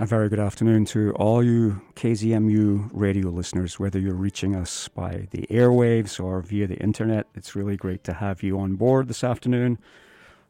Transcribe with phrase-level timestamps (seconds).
[0.00, 5.28] A very good afternoon to all you KZMU radio listeners, whether you're reaching us by
[5.30, 7.26] the airwaves or via the internet.
[7.34, 9.76] It's really great to have you on board this afternoon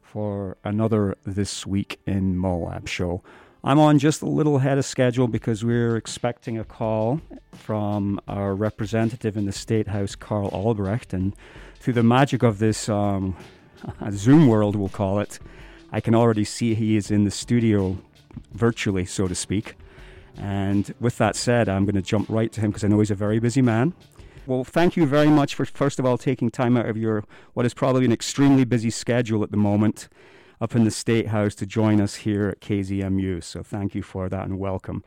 [0.01, 3.23] for another This Week in Moab show.
[3.61, 7.19] I'm on just a little ahead of schedule because we're expecting a call
[7.51, 11.13] from our representative in the State House, Carl Albrecht.
[11.13, 11.35] And
[11.75, 13.35] through the magic of this um,
[14.11, 15.39] Zoom world, we'll call it,
[15.91, 17.97] I can already see he is in the studio
[18.53, 19.75] virtually, so to speak.
[20.37, 23.11] And with that said, I'm going to jump right to him because I know he's
[23.11, 23.93] a very busy man.
[24.47, 27.65] Well, thank you very much for, first of all, taking time out of your what
[27.65, 30.09] is probably an extremely busy schedule at the moment
[30.59, 33.43] up in the State House to join us here at KZMU.
[33.43, 35.03] So thank you for that and welcome.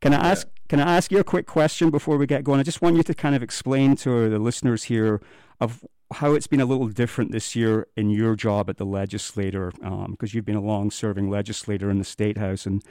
[0.00, 0.48] Can I ask?
[0.68, 2.60] Can I ask you a quick question before we get going?
[2.60, 5.20] I just want you to kind of explain to the listeners here
[5.60, 9.70] of how it's been a little different this year in your job at the legislator,
[9.70, 12.82] because um, you've been a long-serving legislator in the state house, and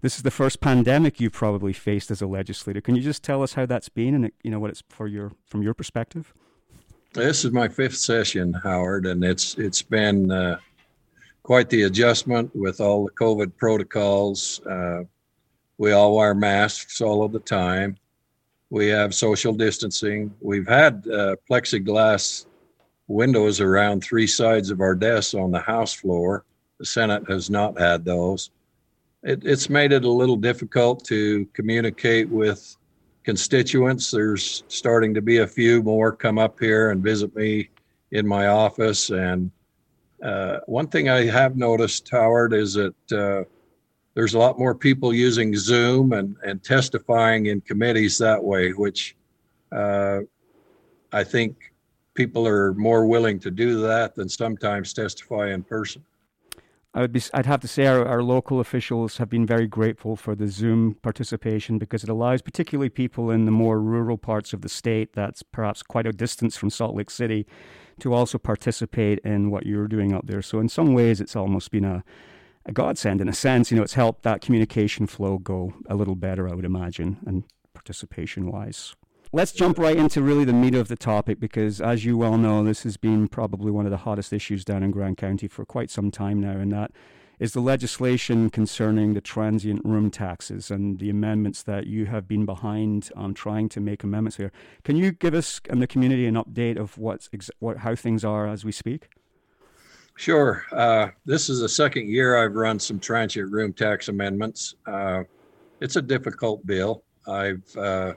[0.00, 2.80] this is the first pandemic you've probably faced as a legislator.
[2.80, 5.32] Can you just tell us how that's been, and you know what it's for your
[5.46, 6.34] from your perspective?
[7.14, 10.58] This is my fifth session, Howard, and it's it's been uh,
[11.42, 14.60] quite the adjustment with all the COVID protocols.
[14.66, 15.04] Uh,
[15.78, 17.96] we all wear masks all of the time.
[18.70, 20.34] We have social distancing.
[20.40, 22.44] We've had uh, plexiglass
[23.08, 26.44] windows around three sides of our desks on the House floor.
[26.78, 28.50] The Senate has not had those.
[29.22, 32.76] It, it's made it a little difficult to communicate with
[33.24, 34.10] constituents.
[34.10, 37.70] There's starting to be a few more come up here and visit me
[38.12, 39.10] in my office.
[39.10, 39.50] And
[40.22, 43.44] uh, one thing I have noticed, Howard, is that uh,
[44.14, 49.16] there's a lot more people using Zoom and, and testifying in committees that way, which
[49.72, 50.20] uh,
[51.12, 51.72] I think
[52.18, 56.04] people are more willing to do that than sometimes testify in person.
[56.92, 60.16] I would be, I'd have to say our, our local officials have been very grateful
[60.16, 64.62] for the Zoom participation because it allows particularly people in the more rural parts of
[64.62, 67.46] the state that's perhaps quite a distance from Salt Lake City
[68.00, 70.42] to also participate in what you're doing out there.
[70.42, 72.02] So in some ways it's almost been a,
[72.66, 73.70] a godsend in a sense.
[73.70, 77.44] You know, it's helped that communication flow go a little better, I would imagine, and
[77.74, 78.96] participation wise.
[79.30, 82.64] Let's jump right into really the meat of the topic because, as you well know,
[82.64, 85.90] this has been probably one of the hottest issues down in Grand County for quite
[85.90, 86.92] some time now, and that
[87.38, 92.46] is the legislation concerning the transient room taxes and the amendments that you have been
[92.46, 94.50] behind on trying to make amendments here.
[94.82, 98.24] Can you give us and the community an update of what's ex- what, how things
[98.24, 99.10] are as we speak?
[100.16, 100.64] Sure.
[100.72, 104.74] Uh, this is the second year I've run some transient room tax amendments.
[104.86, 105.24] Uh,
[105.82, 107.04] it's a difficult bill.
[107.26, 108.14] I've uh,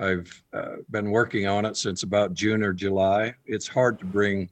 [0.00, 3.34] I've uh, been working on it since about June or July.
[3.46, 4.48] It's hard to bring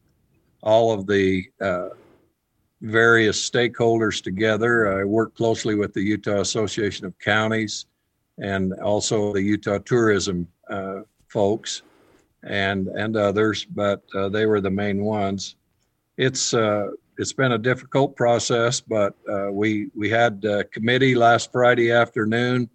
[0.62, 1.90] all of the uh,
[2.80, 5.00] various stakeholders together.
[5.00, 7.86] I work closely with the Utah Association of Counties
[8.38, 11.82] and also the Utah Tourism uh, folks
[12.42, 15.56] and and others, but uh, they were the main ones.
[16.16, 21.50] It's uh, it's been a difficult process, but uh, we we had a committee last
[21.52, 22.68] Friday afternoon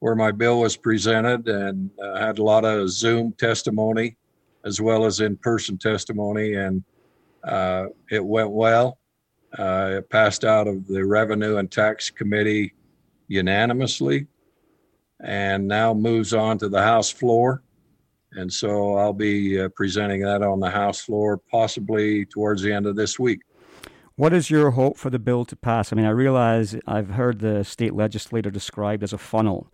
[0.00, 4.16] where my bill was presented and uh, had a lot of Zoom testimony
[4.64, 6.84] as well as in person testimony, and
[7.44, 8.98] uh, it went well.
[9.58, 12.74] Uh, it passed out of the Revenue and Tax Committee
[13.28, 14.26] unanimously
[15.20, 17.62] and now moves on to the House floor.
[18.32, 22.86] And so I'll be uh, presenting that on the House floor possibly towards the end
[22.86, 23.40] of this week.
[24.18, 25.92] What is your hope for the bill to pass?
[25.92, 29.68] I mean, I realize I've heard the state legislator described as a funnel.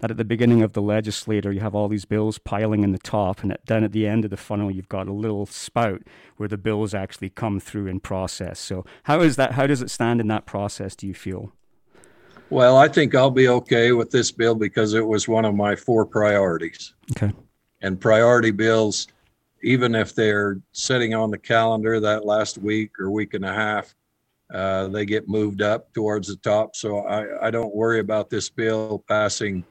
[0.00, 2.98] That at the beginning of the legislator, you have all these bills piling in the
[2.98, 6.02] top, and then at the end of the funnel, you've got a little spout
[6.36, 8.58] where the bills actually come through in process.
[8.58, 9.52] So, how is that?
[9.52, 10.94] How does it stand in that process?
[10.94, 11.50] Do you feel?
[12.50, 15.74] Well, I think I'll be okay with this bill because it was one of my
[15.74, 16.92] four priorities.
[17.12, 17.32] Okay.
[17.80, 19.08] And priority bills
[19.62, 23.94] even if they're sitting on the calendar that last week or week and a half,
[24.52, 26.76] uh, they get moved up towards the top.
[26.76, 29.64] So I, I don't worry about this bill passing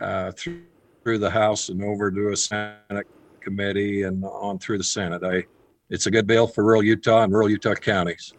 [0.00, 0.62] uh, through,
[1.04, 3.06] through the House and over to a Senate
[3.40, 5.22] committee and on through the Senate.
[5.24, 5.44] I,
[5.88, 8.32] it's a good bill for rural Utah and rural Utah counties.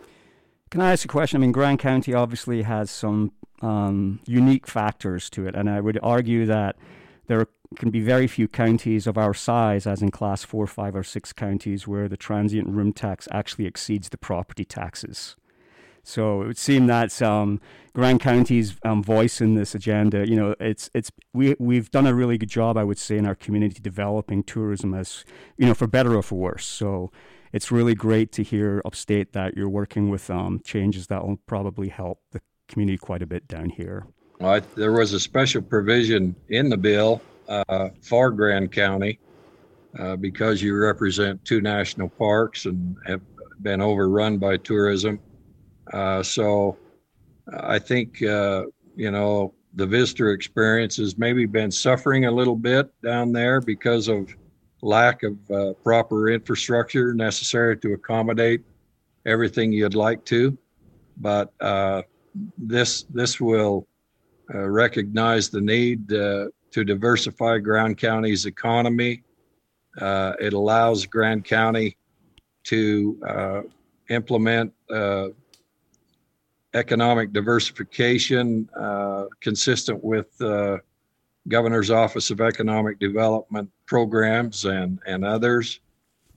[0.69, 1.37] Can I ask a question?
[1.37, 5.99] I mean, Grand County obviously has some um, unique factors to it, and I would
[6.01, 6.77] argue that
[7.27, 7.45] there
[7.75, 11.31] can be very few counties of our size, as in class four, five, or six
[11.31, 15.35] counties, where the transient room tax actually exceeds the property taxes.
[16.03, 17.61] So it would seem that um,
[17.93, 22.13] Grand County's um, voice in this agenda, you know, it's it's we we've done a
[22.13, 25.23] really good job, I would say, in our community developing tourism as
[25.57, 26.65] you know, for better or for worse.
[26.65, 27.11] So
[27.53, 31.89] it's really great to hear upstate that you're working with um, changes that will probably
[31.89, 34.07] help the community quite a bit down here.
[34.39, 39.19] Well, I, there was a special provision in the bill uh, for Grand County
[39.99, 43.21] uh, because you represent two national parks and have
[43.61, 45.19] been overrun by tourism.
[45.91, 46.77] Uh, so
[47.59, 48.63] I think, uh,
[48.95, 54.07] you know, the visitor experience has maybe been suffering a little bit down there because
[54.07, 54.33] of
[54.81, 58.61] lack of uh, proper infrastructure necessary to accommodate
[59.25, 60.57] everything you'd like to.
[61.17, 62.01] But uh,
[62.57, 63.87] this this will
[64.53, 69.23] uh, recognize the need uh, to diversify Grand County's economy.
[69.99, 71.97] Uh, it allows Grand County
[72.63, 73.61] to uh,
[74.09, 74.73] implement
[76.73, 78.69] economic diversification
[79.41, 80.79] consistent with the
[81.47, 85.79] governor's office of economic development programs and and others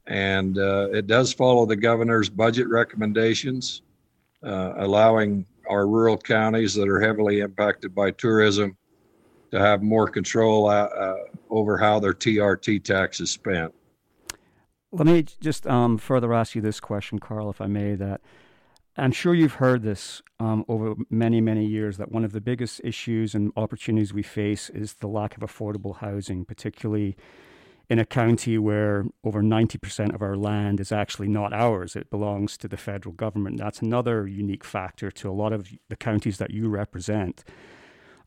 [0.06, 3.82] and uh, it does follow the governor's budget recommendations
[4.42, 8.76] uh, allowing our rural counties that are heavily impacted by tourism
[9.54, 11.16] to have more control uh, uh
[11.50, 13.72] over how their trt tax is spent
[14.92, 18.20] let me just um, further ask you this question carl if i may that
[18.96, 22.80] I'm sure you've heard this um, over many, many years that one of the biggest
[22.84, 27.16] issues and opportunities we face is the lack of affordable housing, particularly
[27.90, 31.96] in a county where over 90% of our land is actually not ours.
[31.96, 33.58] It belongs to the federal government.
[33.58, 37.42] That's another unique factor to a lot of the counties that you represent.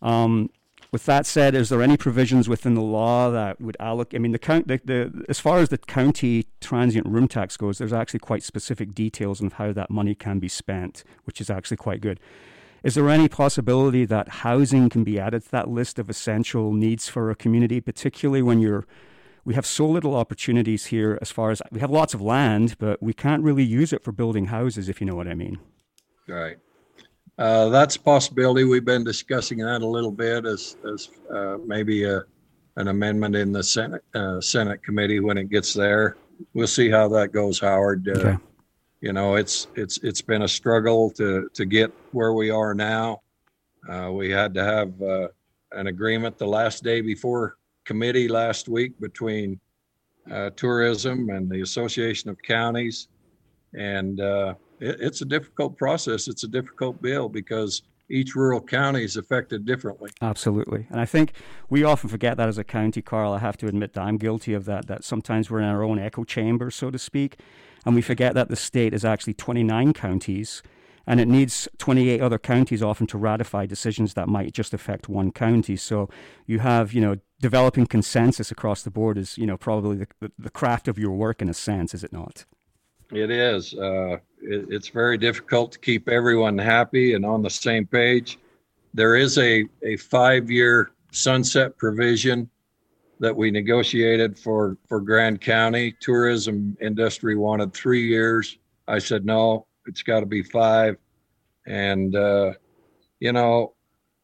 [0.01, 0.49] Um,
[0.91, 4.17] with that said, is there any provisions within the law that would allocate?
[4.17, 7.77] I mean, the count, the, the, as far as the county transient room tax goes,
[7.77, 11.77] there's actually quite specific details on how that money can be spent, which is actually
[11.77, 12.19] quite good.
[12.83, 17.09] Is there any possibility that housing can be added to that list of essential needs
[17.09, 18.85] for a community, particularly when you're
[19.43, 23.01] we have so little opportunities here as far as we have lots of land, but
[23.01, 25.57] we can't really use it for building houses, if you know what I mean.
[26.27, 26.57] Right.
[27.37, 28.63] Uh, that's a possibility.
[28.63, 32.23] We've been discussing that a little bit as, as uh, maybe a,
[32.77, 36.17] an amendment in the Senate uh, Senate committee when it gets there.
[36.53, 38.07] We'll see how that goes, Howard.
[38.07, 38.37] Uh, okay.
[39.01, 43.21] You know, it's it's it's been a struggle to to get where we are now.
[43.87, 45.27] Uh, we had to have uh,
[45.73, 49.59] an agreement the last day before committee last week between
[50.55, 53.07] tourism and the Association of Counties,
[53.73, 54.19] and
[54.79, 56.27] it, it's a difficult process.
[56.27, 60.11] It's a difficult bill because each rural county is affected differently.
[60.21, 60.87] Absolutely.
[60.89, 61.33] And I think
[61.69, 63.33] we often forget that as a county, Carl.
[63.33, 65.99] I have to admit that I'm guilty of that, that sometimes we're in our own
[65.99, 67.39] echo chamber, so to speak.
[67.85, 70.61] And we forget that the state is actually 29 counties
[71.07, 75.31] and it needs 28 other counties often to ratify decisions that might just affect one
[75.31, 75.77] county.
[75.77, 76.09] So
[76.45, 80.49] you have, you know, developing consensus across the board is, you know, probably the, the
[80.49, 82.45] craft of your work in a sense, is it not?
[83.11, 83.73] It is.
[83.73, 88.37] Uh, it, it's very difficult to keep everyone happy and on the same page.
[88.93, 92.49] There is a, a five year sunset provision
[93.19, 95.95] that we negotiated for, for Grand County.
[95.99, 98.57] Tourism industry wanted three years.
[98.87, 100.97] I said, no, it's got to be five.
[101.65, 102.53] And, uh,
[103.19, 103.73] you know,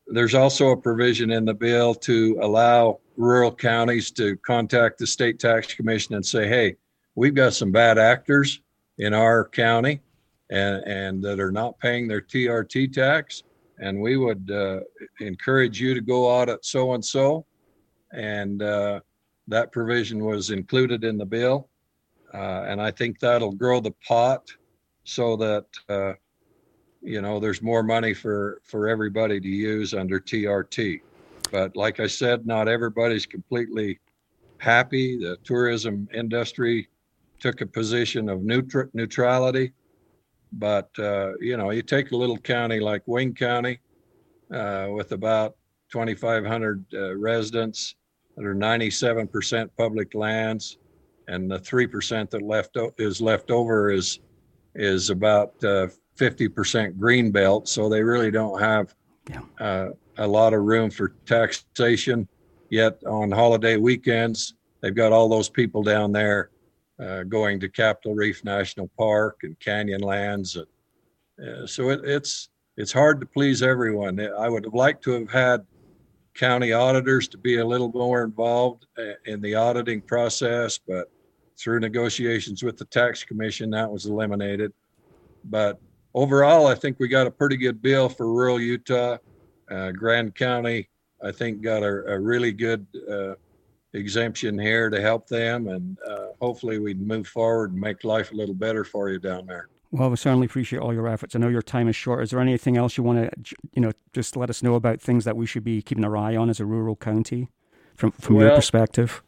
[0.08, 5.40] there's also a provision in the bill to allow rural counties to contact the state
[5.40, 6.76] tax commission and say, hey,
[7.16, 8.62] we've got some bad actors
[8.98, 10.02] in our county
[10.50, 13.44] and, and that are not paying their TRT tax.
[13.80, 14.82] And we would uh,
[15.20, 17.46] encourage you to go audit so and so.
[18.12, 19.00] And uh,
[19.48, 21.70] that provision was included in the bill.
[22.34, 24.52] Uh, and I think that'll grow the pot
[25.04, 26.14] so that uh,
[27.02, 31.02] you know there's more money for for everybody to use under TRT.
[31.52, 34.00] But like I said, not everybody's completely
[34.58, 35.18] happy.
[35.18, 36.88] The tourism industry
[37.44, 39.74] took a position of neutral, neutrality.
[40.54, 43.82] But, uh, you know, you take a little county like Wayne County
[44.54, 45.58] uh, with about
[45.92, 47.96] 2,500 uh, residents
[48.38, 50.78] that are 97% public lands,
[51.28, 54.20] and the 3% that left o- is left over is
[54.76, 57.68] is about 50% uh, green belt.
[57.68, 58.96] So they really don't have
[59.30, 59.42] yeah.
[59.60, 62.28] Uh, a lot of room for taxation.
[62.70, 66.50] Yet on holiday weekends, they've got all those people down there
[67.00, 70.58] uh, going to Capitol Reef National Park and Canyonlands.
[70.58, 74.20] And, uh, so it, it's it's hard to please everyone.
[74.20, 75.66] I would have liked to have had
[76.34, 81.12] county auditors to be a little more involved uh, in the auditing process, but
[81.58, 84.74] through negotiations with the tax commission, that was eliminated.
[85.46, 85.80] But
[86.14, 89.18] overall, I think we got a pretty good bill for rural Utah.
[89.70, 90.90] Uh, Grand County,
[91.24, 93.34] I think, got a, a really good uh,
[93.94, 98.36] exemption here to help them, and uh, hopefully we move forward and make life a
[98.36, 99.70] little better for you down there.
[99.92, 101.36] Well, we certainly appreciate all your efforts.
[101.36, 102.24] I know your time is short.
[102.24, 105.24] Is there anything else you want to, you know, just let us know about things
[105.26, 107.50] that we should be keeping our eye on as a rural county,
[107.96, 109.22] from from well, your perspective?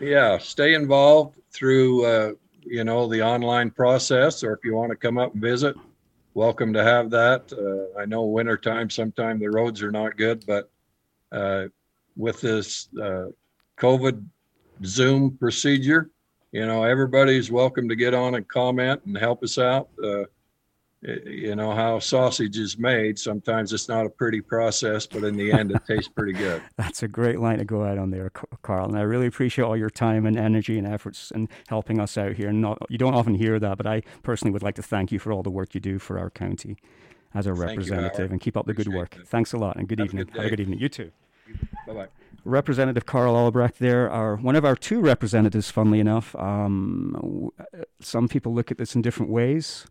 [0.00, 2.32] Yeah, stay involved through, uh,
[2.62, 5.76] you know, the online process, or if you want to come up and visit,
[6.32, 7.52] welcome to have that.
[7.52, 10.70] Uh, I know wintertime, sometimes the roads are not good, but
[11.32, 11.66] uh,
[12.16, 13.26] with this uh,
[13.78, 14.24] COVID
[14.84, 16.10] Zoom procedure,
[16.52, 19.88] you know, everybody's welcome to get on and comment and help us out.
[20.02, 20.24] Uh,
[21.02, 23.18] you know how sausage is made.
[23.18, 26.62] Sometimes it's not a pretty process, but in the end, it tastes pretty good.
[26.76, 28.30] That's a great line to go out on there,
[28.62, 28.88] Carl.
[28.88, 32.32] And I really appreciate all your time and energy and efforts in helping us out
[32.32, 32.48] here.
[32.48, 35.18] And not, you don't often hear that, but I personally would like to thank you
[35.18, 36.76] for all the work you do for our county
[37.34, 38.30] as a representative.
[38.30, 39.16] You, and keep up the good work.
[39.26, 40.22] Thanks a lot, and good Have evening.
[40.22, 40.78] A good Have a good evening.
[40.80, 41.12] You too.
[41.86, 42.08] Bye bye.
[42.46, 46.34] Representative Carl Albrecht there are one of our two representatives, funnily enough.
[46.36, 47.50] Um,
[48.00, 49.86] some people look at this in different ways.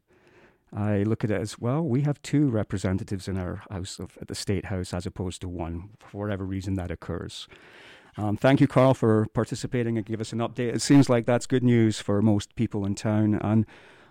[0.73, 1.83] I look at it as well.
[1.83, 5.49] We have two representatives in our house of, at the state house as opposed to
[5.49, 7.47] one, for whatever reason that occurs.
[8.17, 10.73] Um, thank you, Carl, for participating and give us an update.
[10.73, 13.35] It seems like that's good news for most people in town.
[13.35, 13.65] And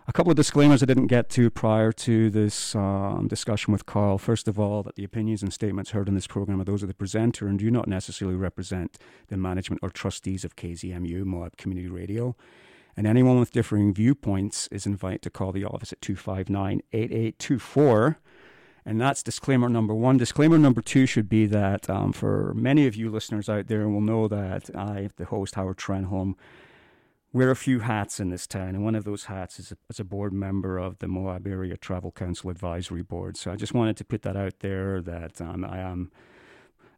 [0.06, 4.18] a couple of disclaimers I didn't get to prior to this um, discussion with Carl.
[4.18, 6.88] First of all, that the opinions and statements heard in this program are those of
[6.88, 11.88] the presenter and do not necessarily represent the management or trustees of KZMU, Moab Community
[11.88, 12.36] Radio.
[12.96, 18.18] And anyone with differing viewpoints is invited to call the office at 259 8824.
[18.86, 20.18] And that's disclaimer number one.
[20.18, 24.02] Disclaimer number two should be that um, for many of you listeners out there will
[24.02, 26.34] know that I, the host, Howard Trenholm,
[27.34, 29.98] wear a few hats in this town, and one of those hats is a, as
[29.98, 33.36] a board member of the Moab Area Travel Council Advisory Board.
[33.36, 36.12] So I just wanted to put that out there that um, I am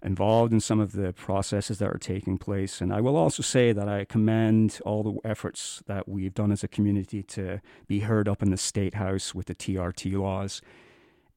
[0.02, 2.82] involved in some of the processes that are taking place.
[2.82, 6.62] And I will also say that I commend all the efforts that we've done as
[6.62, 10.60] a community to be heard up in the State House with the TRT laws.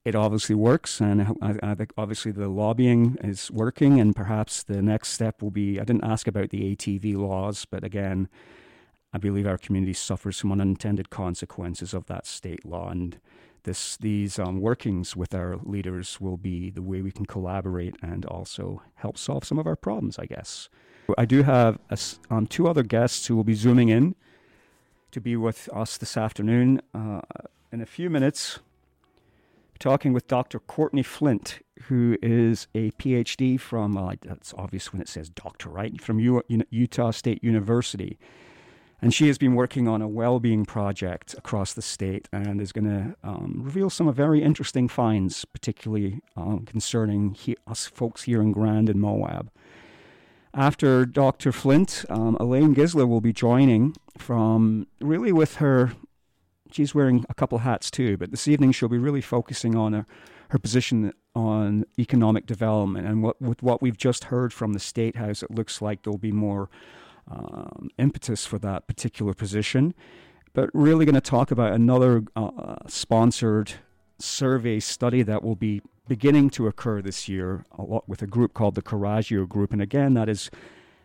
[0.03, 4.81] It obviously works, and I, I think obviously the lobbying is working, and perhaps the
[4.81, 8.27] next step will be I didn't ask about the ATV laws, but again,
[9.13, 13.19] I believe our community suffers from unintended consequences of that state law, and
[13.63, 18.25] this these um, workings with our leaders will be the way we can collaborate and
[18.25, 20.19] also help solve some of our problems.
[20.19, 20.69] I guess
[21.17, 21.97] I do have a,
[22.29, 24.15] um, two other guests who will be zooming in
[25.11, 27.21] to be with us this afternoon uh,
[27.71, 28.59] in a few minutes.
[29.79, 30.59] Talking with Dr.
[30.59, 36.01] Courtney Flint, who is a PhD from, uh, that's obvious when it says doctor, right?
[36.01, 38.19] From U- Utah State University.
[39.01, 42.85] And she has been working on a well-being project across the state and is going
[42.85, 48.51] to um, reveal some very interesting finds, particularly um, concerning he, us folks here in
[48.51, 49.49] Grand and Moab.
[50.53, 51.51] After Dr.
[51.51, 55.93] Flint, um, Elaine Gizler will be joining from really with her.
[56.71, 60.05] She's wearing a couple hats too, but this evening she'll be really focusing on her,
[60.49, 63.07] her position on economic development.
[63.07, 66.17] And what, with what we've just heard from the State House, it looks like there'll
[66.17, 66.69] be more
[67.29, 69.93] um, impetus for that particular position.
[70.53, 73.73] But really going to talk about another uh, sponsored
[74.17, 77.65] survey study that will be beginning to occur this year
[78.07, 79.71] with a group called the Coraggio Group.
[79.71, 80.49] And again, that is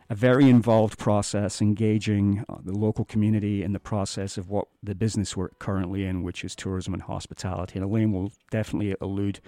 [0.09, 4.93] a very involved process engaging uh, the local community in the process of what the
[4.93, 7.79] business we're currently in, which is tourism and hospitality.
[7.79, 9.39] And Elaine will definitely allude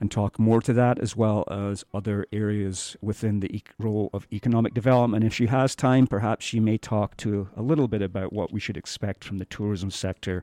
[0.00, 4.26] and talk more to that as well as other areas within the e- role of
[4.32, 5.24] economic development.
[5.24, 8.60] If she has time, perhaps she may talk to a little bit about what we
[8.60, 10.42] should expect from the tourism sector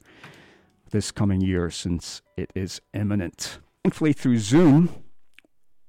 [0.92, 3.60] this coming year since it is imminent.
[3.84, 4.90] Thankfully, through Zoom,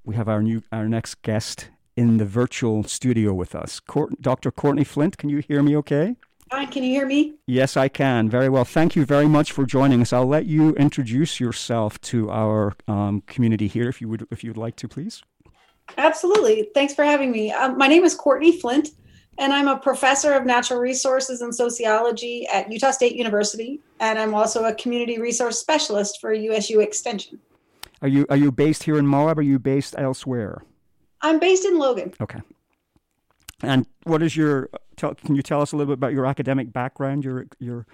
[0.03, 3.79] we have our new our next guest in the virtual studio with us.
[3.79, 4.51] Court, Dr.
[4.51, 6.15] Courtney Flint, can you hear me okay?
[6.53, 6.67] Fine.
[6.67, 7.33] Can you hear me?
[7.47, 8.29] Yes, I can.
[8.29, 8.63] Very well.
[8.63, 10.13] Thank you very much for joining us.
[10.13, 14.55] I'll let you introduce yourself to our um, community here, if you would, if you'd
[14.55, 15.23] like to, please.
[15.97, 16.69] Absolutely.
[16.75, 17.51] Thanks for having me.
[17.51, 18.89] Um, my name is Courtney Flint,
[19.39, 24.35] and I'm a professor of natural resources and sociology at Utah State University, and I'm
[24.35, 27.39] also a community resource specialist for USU Extension.
[28.03, 29.39] Are you are you based here in Moab?
[29.39, 30.61] Or are you based elsewhere?
[31.23, 32.13] I'm based in Logan.
[32.21, 32.41] Okay.
[33.63, 34.69] And what is your?
[34.97, 37.87] Tell, can you tell us a little bit about your academic background, your your,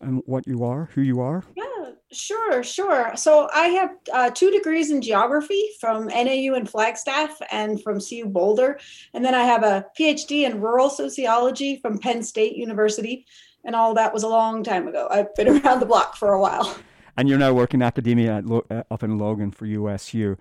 [0.00, 1.42] and what you are, who you are?
[1.56, 3.12] Yeah, sure, sure.
[3.16, 8.26] So I have uh, two degrees in geography from NAU and Flagstaff, and from CU
[8.26, 8.78] Boulder,
[9.12, 13.26] and then I have a PhD in rural sociology from Penn State University,
[13.64, 15.08] and all that was a long time ago.
[15.10, 16.78] I've been around the block for a while.
[17.18, 20.36] And you're now working in academia Lo- uh, up in Logan for USU.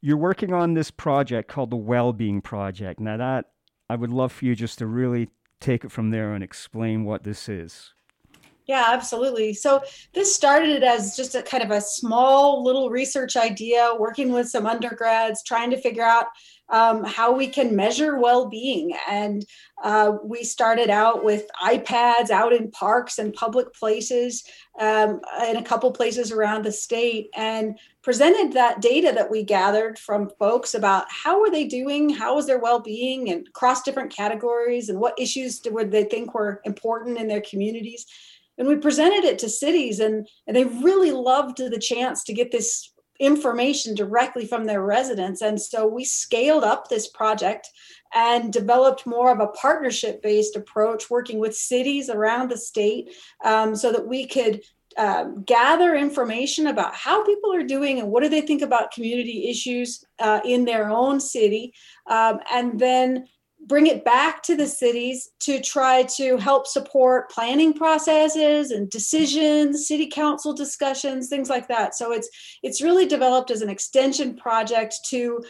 [0.00, 3.00] You're working on this project called the Wellbeing Project.
[3.00, 3.46] Now that
[3.88, 5.28] I would love for you just to really
[5.60, 7.94] take it from there and explain what this is.
[8.72, 9.52] Yeah, absolutely.
[9.52, 9.82] So
[10.14, 14.64] this started as just a kind of a small little research idea, working with some
[14.64, 16.28] undergrads, trying to figure out
[16.70, 18.96] um, how we can measure well-being.
[19.06, 19.44] And
[19.84, 24.42] uh, we started out with iPads out in parks and public places,
[24.80, 29.98] um, in a couple places around the state, and presented that data that we gathered
[29.98, 34.88] from folks about how were they doing, how was their well-being, and across different categories,
[34.88, 38.06] and what issues would they think were important in their communities
[38.58, 42.52] and we presented it to cities and, and they really loved the chance to get
[42.52, 45.42] this information directly from their residents.
[45.42, 47.68] And so we scaled up this project
[48.14, 53.76] and developed more of a partnership based approach working with cities around the state um,
[53.76, 54.62] so that we could
[54.98, 59.48] um, gather information about how people are doing and what do they think about community
[59.48, 61.72] issues uh, in their own city.
[62.10, 63.26] Um, and then
[63.66, 69.86] bring it back to the cities to try to help support planning processes and decisions
[69.86, 71.94] city council discussions things like that.
[71.94, 72.28] So it's
[72.62, 75.42] it's really developed as an extension project to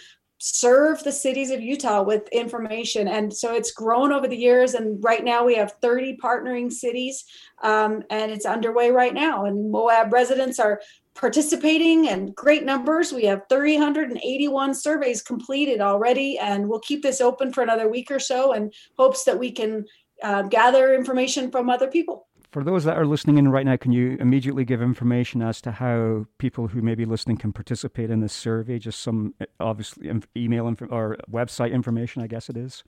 [0.45, 3.07] serve the cities of utah with information.
[3.07, 7.25] And so it's grown over the years and right now we have 30 partnering cities
[7.63, 9.45] um, and it's underway right now.
[9.45, 10.81] And moab residents are
[11.15, 13.13] participating and great numbers.
[13.13, 18.19] We have 381 surveys completed already, and we'll keep this open for another week or
[18.19, 19.85] so in hopes that we can
[20.23, 22.29] uh, gather information from other people.
[22.53, 25.73] For those that are listening in right now, can you immediately give information as to
[25.73, 28.79] how people who may be listening can participate in this survey?
[28.79, 32.85] Just some obviously email inf- or website information, I guess it is.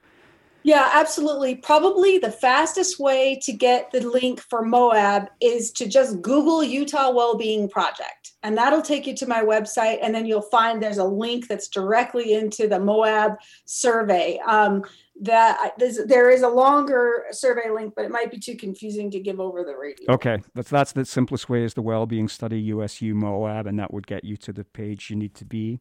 [0.65, 1.57] Yeah, absolutely.
[1.57, 7.11] Probably the fastest way to get the link for Moab is to just Google Utah
[7.11, 8.33] Wellbeing Project.
[8.43, 9.99] And that'll take you to my website.
[10.03, 13.35] And then you'll find there's a link that's directly into the Moab
[13.67, 14.39] survey.
[14.47, 14.85] Um,
[15.21, 15.75] that
[16.07, 19.63] there is a longer survey link, but it might be too confusing to give over
[19.63, 20.13] the radio.
[20.13, 24.09] Okay, that's that's the simplest way is the Wellbeing Study USU Moab, and that would
[24.09, 25.79] get you to the page you need to be.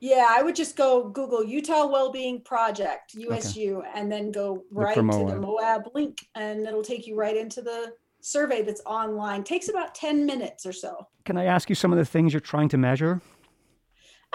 [0.00, 3.88] Yeah, I would just go Google Utah Wellbeing Project USU okay.
[3.94, 7.92] and then go right to the Moab link, and it'll take you right into the
[8.22, 9.44] survey that's online.
[9.44, 11.06] Takes about ten minutes or so.
[11.26, 13.20] Can I ask you some of the things you're trying to measure?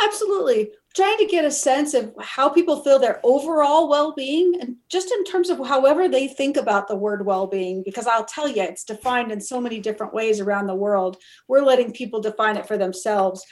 [0.02, 0.72] Absolutely.
[0.94, 5.12] Trying to get a sense of how people feel their overall well being and just
[5.12, 8.62] in terms of however they think about the word well being, because I'll tell you,
[8.62, 11.18] it's defined in so many different ways around the world.
[11.48, 13.46] We're letting people define it for themselves.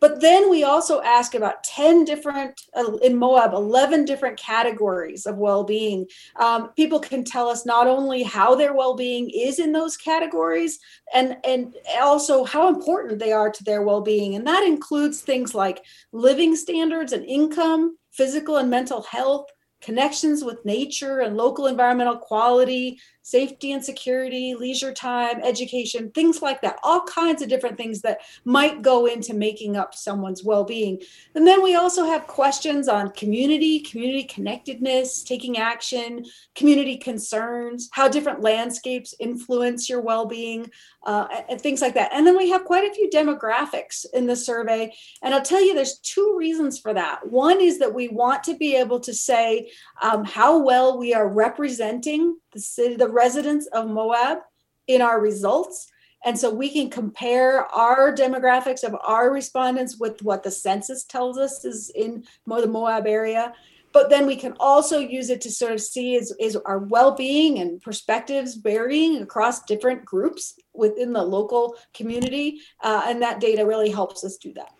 [0.00, 5.36] But then we also ask about 10 different, uh, in Moab, 11 different categories of
[5.36, 6.06] well being.
[6.36, 10.78] Um, people can tell us not only how their well being is in those categories,
[11.14, 14.34] and, and also how important they are to their well being.
[14.34, 15.82] And that includes things like
[16.12, 19.46] living standards and income, physical and mental health,
[19.82, 26.60] connections with nature and local environmental quality, safety and security, leisure time, education, things like
[26.60, 26.78] that.
[26.84, 31.02] All kinds of different things that might go into making up someone's well being.
[31.34, 38.06] And then we also have questions on community, community connectedness, taking action, community concerns, how
[38.06, 40.70] different landscapes influence your well being,
[41.04, 42.12] uh, and things like that.
[42.12, 44.94] And then we have quite a few demographics in the survey.
[45.20, 47.26] And I'll tell you, there's two reasons for that.
[47.28, 51.28] One is that we want to be able to say um, how well we are
[51.28, 54.38] representing the city, the residents of Moab
[54.86, 55.76] in our results.
[56.24, 61.38] And so we can compare our demographics of our respondents with what the census tells
[61.38, 63.52] us is in the Moab area.
[63.92, 67.60] But then we can also use it to sort of see is, is our well-being
[67.60, 73.90] and perspectives varying across different groups within the local community, uh, and that data really
[73.90, 74.72] helps us do that.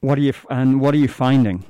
[0.00, 1.64] What are you and what are you finding?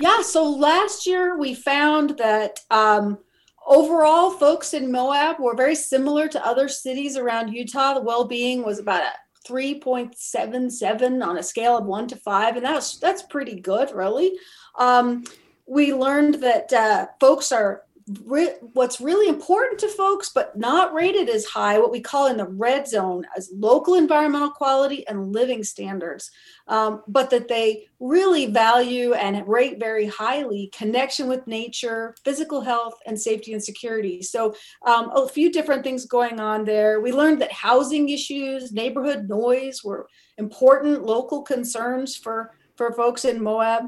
[0.00, 3.18] Yeah, so last year we found that um,
[3.66, 7.94] overall, folks in Moab were very similar to other cities around Utah.
[7.94, 9.12] The well being was about a
[9.48, 14.32] 3.77 on a scale of one to five, and that's that's pretty good, really.
[14.78, 15.24] Um,
[15.66, 17.82] we learned that uh, folks are
[18.24, 22.36] re- what's really important to folks, but not rated as high, what we call in
[22.36, 26.30] the red zone as local environmental quality and living standards,
[26.68, 32.94] um, but that they really value and rate very highly connection with nature, physical health,
[33.06, 34.22] and safety and security.
[34.22, 34.54] So,
[34.86, 37.00] um, a few different things going on there.
[37.00, 43.42] We learned that housing issues, neighborhood noise were important local concerns for, for folks in
[43.42, 43.84] Moab.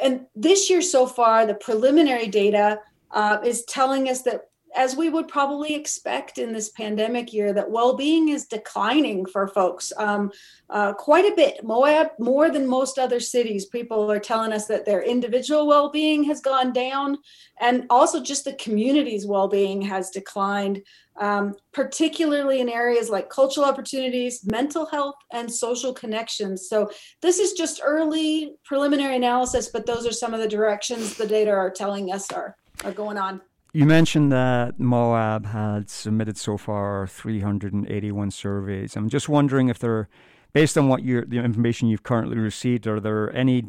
[0.00, 2.80] And this year so far, the preliminary data
[3.14, 4.42] uh, is telling us that
[4.74, 9.92] as we would probably expect in this pandemic year, that well-being is declining for folks
[9.96, 10.32] um,
[10.70, 11.62] uh, quite a bit.
[11.62, 16.40] Moab, more than most other cities, people are telling us that their individual well-being has
[16.40, 17.18] gone down,
[17.60, 20.82] and also just the community's well-being has declined,
[21.20, 26.68] um, particularly in areas like cultural opportunities, mental health, and social connections.
[26.68, 26.90] So
[27.22, 31.52] this is just early preliminary analysis, but those are some of the directions the data
[31.52, 33.40] are telling us are are going on.
[33.74, 38.94] You mentioned that Moab had submitted so far 381 surveys.
[38.94, 40.08] I'm just wondering if there,
[40.52, 43.64] based on what you the information you've currently received, are there any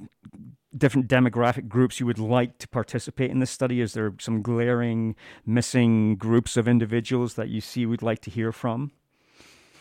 [0.78, 3.82] different demographic groups you would like to participate in this study?
[3.82, 8.52] Is there some glaring missing groups of individuals that you see would like to hear
[8.52, 8.92] from?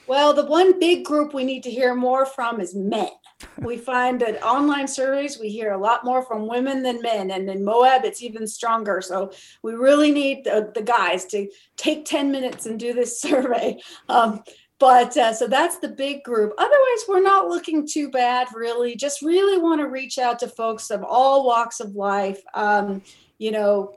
[0.07, 3.11] Well, the one big group we need to hear more from is men.
[3.59, 7.31] we find that online surveys, we hear a lot more from women than men.
[7.31, 9.01] And in Moab, it's even stronger.
[9.01, 13.79] So we really need the, the guys to take 10 minutes and do this survey.
[14.09, 14.43] Um,
[14.81, 16.53] but uh, so that's the big group.
[16.59, 18.97] Otherwise, we're not looking too bad, really.
[18.97, 22.43] Just really want to reach out to folks of all walks of life.
[22.55, 23.01] Um,
[23.39, 23.97] you know,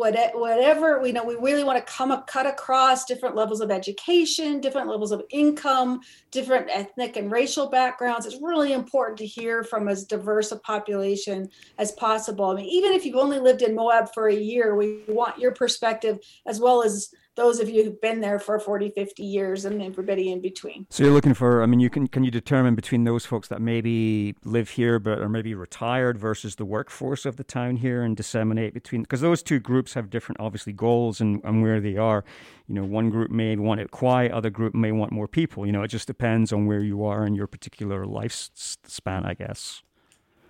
[0.00, 4.88] whatever we know we really want to come cut across different levels of education different
[4.88, 8.24] levels of income different ethnic and racial backgrounds.
[8.24, 12.46] It's really important to hear from as diverse a population as possible.
[12.46, 15.52] I mean even if you've only lived in moab for a year we want your
[15.52, 17.10] perspective as well as
[17.40, 20.86] those of you who've been there for 40 50 years and everybody in between.
[20.90, 23.62] So you're looking for i mean you can can you determine between those folks that
[23.62, 28.14] maybe live here but are maybe retired versus the workforce of the town here and
[28.14, 32.24] disseminate between because those two groups have different obviously goals and, and where they are.
[32.68, 35.64] You know one group may want it quiet other group may want more people.
[35.64, 39.82] You know it just depends on where you are in your particular lifespan i guess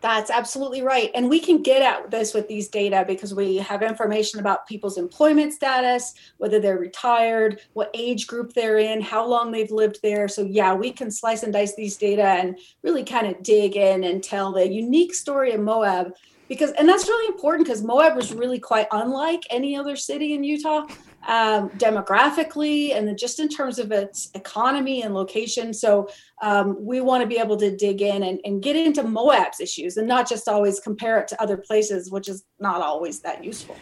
[0.00, 1.10] that's absolutely right.
[1.14, 4.96] And we can get at this with these data because we have information about people's
[4.96, 10.28] employment status, whether they're retired, what age group they're in, how long they've lived there.
[10.28, 14.04] So, yeah, we can slice and dice these data and really kind of dig in
[14.04, 16.12] and tell the unique story of Moab
[16.48, 20.42] because and that's really important because moab was really quite unlike any other city in
[20.42, 20.84] utah
[21.26, 25.72] um, demographically and just in terms of its economy and location.
[25.74, 26.08] So
[26.42, 29.96] um, we want to be able to dig in and, and get into moab's issues
[29.96, 33.76] and not just always compare it to other places which is not always that useful.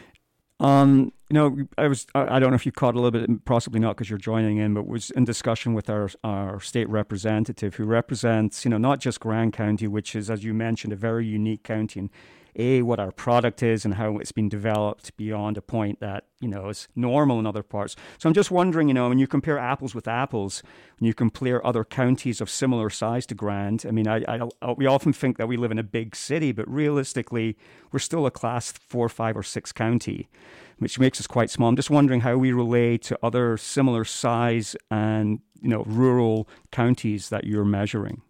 [0.61, 3.79] Um, you know, I was, I don't know if you caught a little bit, possibly
[3.79, 7.85] not because you're joining in, but was in discussion with our, our state representative who
[7.85, 11.63] represents, you know, not just Grand County, which is, as you mentioned, a very unique
[11.63, 12.11] county and
[12.59, 16.49] a what our product is and how it's been developed beyond a point that you
[16.49, 17.97] know is normal in other parts.
[18.19, 20.63] So I'm just wondering, you know, when you compare apples with apples,
[20.99, 24.75] when you compare other counties of similar size to Grand, I mean, I, I, uh,
[24.77, 27.57] we often think that we live in a big city, but realistically,
[27.93, 30.29] we're still a class four, five, or six county,
[30.79, 31.69] which makes us quite small.
[31.69, 37.29] I'm just wondering how we relate to other similar size and you know rural counties
[37.31, 38.23] that you're measuring.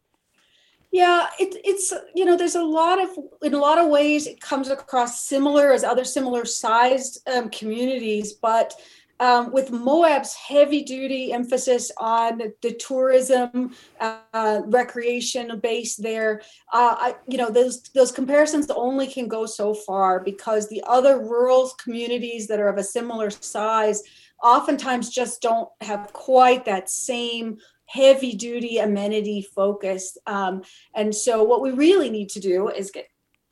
[0.99, 3.11] Yeah, it, it's you know there's a lot of
[3.43, 8.33] in a lot of ways it comes across similar as other similar sized um, communities,
[8.33, 8.75] but
[9.21, 17.15] um, with Moab's heavy duty emphasis on the tourism, uh, recreation base there, uh, I,
[17.29, 22.49] you know those those comparisons only can go so far because the other rural communities
[22.49, 24.03] that are of a similar size
[24.43, 30.19] oftentimes just don't have quite that same heavy duty amenity focused.
[30.27, 30.63] Um,
[30.95, 33.09] and so what we really need to do is get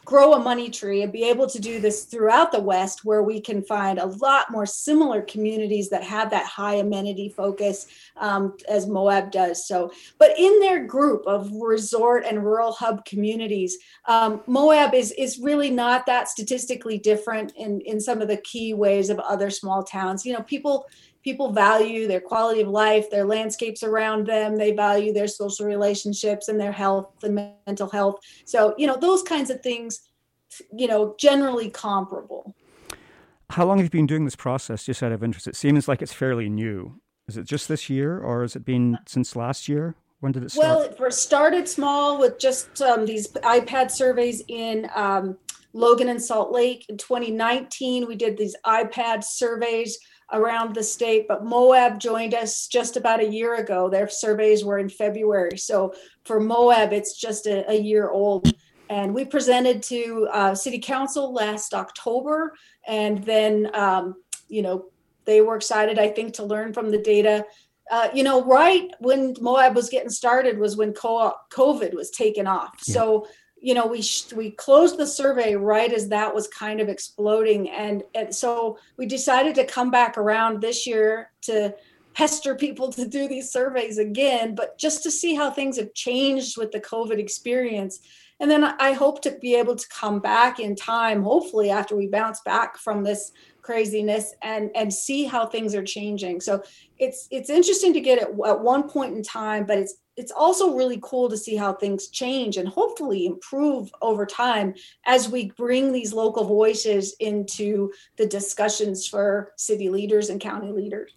[0.07, 3.41] grow a money tree and be able to do this throughout the West, where we
[3.41, 8.87] can find a lot more similar communities that have that high amenity focus um, as
[8.87, 9.67] Moab does.
[9.67, 15.41] So, but in their group of resort and rural hub communities, um, Moab is is
[15.41, 19.83] really not that statistically different in in some of the key ways of other small
[19.83, 20.25] towns.
[20.25, 20.87] You know, people
[21.27, 26.47] people value their quality of life, their landscapes around them, they value their social relationships
[26.47, 27.35] and their health and
[27.67, 28.21] mental health.
[28.45, 30.09] So, you know, those kinds of things,
[30.73, 32.55] you know, generally comparable.
[33.51, 35.49] How long have you been doing this process, just out of interest?
[35.49, 37.01] It seems like it's fairly new.
[37.27, 39.97] Is it just this year or has it been since last year?
[40.21, 40.65] When did it start?
[40.65, 45.37] Well, it first started small with just um, these iPad surveys in um,
[45.73, 46.87] Logan and Salt Lake.
[46.89, 49.99] In 2019, we did these iPad surveys
[50.33, 53.89] around the state, but Moab joined us just about a year ago.
[53.89, 55.57] Their surveys were in February.
[55.59, 58.53] So for Moab, it's just a, a year old.
[58.89, 62.55] And we presented to uh, City Council last October.
[62.87, 64.17] And then, um,
[64.49, 64.87] you know,
[65.25, 67.45] they were excited, I think, to learn from the data.
[67.91, 72.75] Uh, you know, right when Moab was getting started was when COVID was taken off.
[72.87, 72.95] Yeah.
[72.95, 73.27] So
[73.61, 77.71] you know we sh- we closed the survey right as that was kind of exploding.
[77.71, 81.75] And, and so we decided to come back around this year to
[82.15, 86.57] pester people to do these surveys again but just to see how things have changed
[86.57, 88.01] with the covid experience.
[88.39, 92.07] And then i hope to be able to come back in time hopefully after we
[92.07, 96.41] bounce back from this craziness and and see how things are changing.
[96.41, 96.63] So
[96.99, 100.75] it's it's interesting to get it at one point in time but it's it's also
[100.75, 104.75] really cool to see how things change and hopefully improve over time
[105.05, 111.13] as we bring these local voices into the discussions for city leaders and county leaders.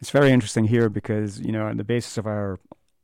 [0.00, 2.58] It's very interesting here because, you know, on the basis of our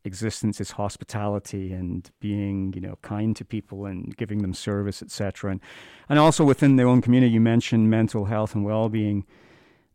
[0.05, 5.53] existence is hospitality and being, you know, kind to people and giving them service, etc.
[5.53, 5.61] And
[6.09, 9.25] and also within their own community, you mentioned mental health and well-being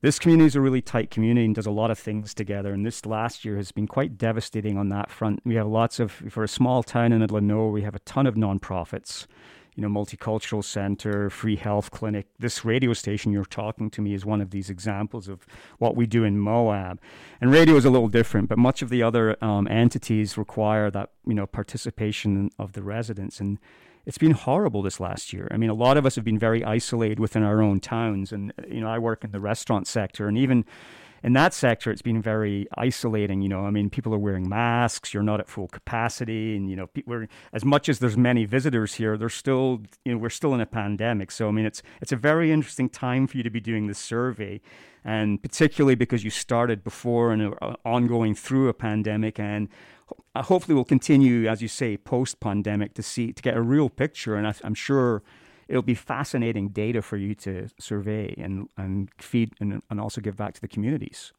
[0.04, 2.74] this community is a really tight community and does a lot of things together.
[2.74, 5.40] And this last year has been quite devastating on that front.
[5.46, 8.36] We have lots of, for a small town in Glenora, we have a ton of
[8.36, 9.28] nonprofits,
[9.76, 12.28] you know, multicultural center, free health clinic.
[12.38, 16.06] This radio station you're talking to me is one of these examples of what we
[16.06, 17.00] do in Moab.
[17.40, 21.12] And radio is a little different, but much of the other um, entities require that,
[21.26, 23.40] you know, participation of the residents.
[23.40, 23.58] And
[24.06, 25.48] it's been horrible this last year.
[25.52, 28.32] I mean, a lot of us have been very isolated within our own towns.
[28.32, 30.66] And, you know, I work in the restaurant sector, and even
[31.24, 33.42] in that sector, it's been very isolating.
[33.42, 35.14] You know, I mean, people are wearing masks.
[35.14, 38.96] You're not at full capacity, and you know, we're, as much as there's many visitors
[38.96, 41.32] here, there's still, you know, we're still in a pandemic.
[41.32, 44.00] So, I mean, it's it's a very interesting time for you to be doing this
[44.00, 44.60] survey,
[45.06, 49.70] and particularly because you started before and are ongoing through a pandemic, and
[50.36, 53.90] Uh, hopefully we'll continue, as you say, post pandemic to see to get a real
[53.90, 54.36] picture.
[54.36, 55.22] And I, I'm sure
[55.68, 60.36] it'll be fascinating data for you to survey and, and feed and, and also give
[60.36, 61.34] back to the communities.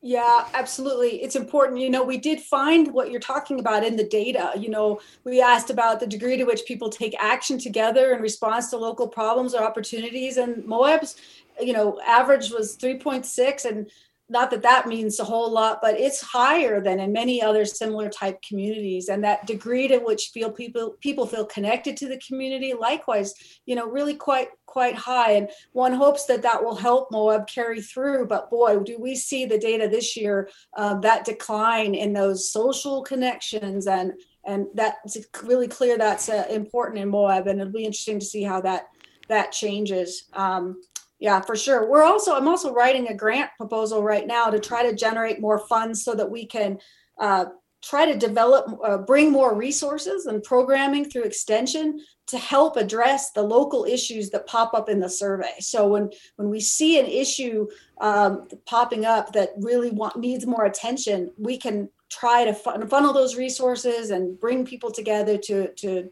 [0.00, 1.22] Yeah, absolutely.
[1.22, 1.80] It's important.
[1.80, 4.52] You know, we did find what you're talking about in the data.
[4.56, 8.70] You know, we asked about the degree to which people take action together in response
[8.70, 10.36] to local problems or opportunities.
[10.36, 11.16] And Moab's,
[11.60, 13.64] you know, average was 3.6.
[13.64, 13.90] And
[14.30, 18.10] not that that means a whole lot, but it's higher than in many other similar
[18.10, 19.08] type communities.
[19.08, 23.74] And that degree to which feel people people feel connected to the community, likewise, you
[23.74, 25.32] know, really quite quite high.
[25.32, 28.26] And one hopes that that will help Moab carry through.
[28.26, 33.02] But boy, do we see the data this year uh, that decline in those social
[33.02, 34.12] connections and
[34.44, 37.46] and that's really clear that's uh, important in Moab.
[37.46, 38.88] And it'll be interesting to see how that
[39.28, 40.24] that changes.
[40.32, 40.80] Um,
[41.18, 41.88] yeah, for sure.
[41.88, 45.58] We're also I'm also writing a grant proposal right now to try to generate more
[45.58, 46.78] funds so that we can
[47.18, 47.46] uh,
[47.82, 53.42] try to develop uh, bring more resources and programming through extension to help address the
[53.42, 57.66] local issues that pop up in the survey so when when we see an issue
[58.00, 63.36] um, popping up that really want, needs more attention we can try to funnel those
[63.36, 66.10] resources and bring people together to to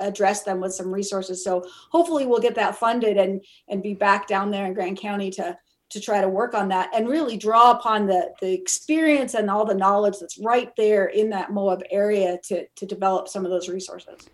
[0.00, 1.42] address them with some resources.
[1.42, 5.30] So hopefully we'll get that funded and and be back down there in Grand County
[5.32, 5.56] to
[5.90, 9.64] to try to work on that and really draw upon the the experience and all
[9.64, 13.68] the knowledge that's right there in that Moab area to to develop some of those
[13.68, 14.28] resources.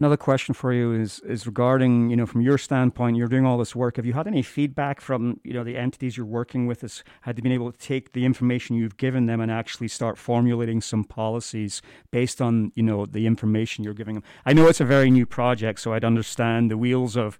[0.00, 3.58] Another question for you is is regarding you know from your standpoint, you're doing all
[3.58, 3.96] this work.
[3.96, 6.82] Have you had any feedback from you know the entities you're working with?
[6.82, 10.16] Has had they been able to take the information you've given them and actually start
[10.16, 11.82] formulating some policies
[12.12, 14.22] based on you know the information you're giving them?
[14.46, 17.36] I know it's a very new project, so I'd understand the wheels of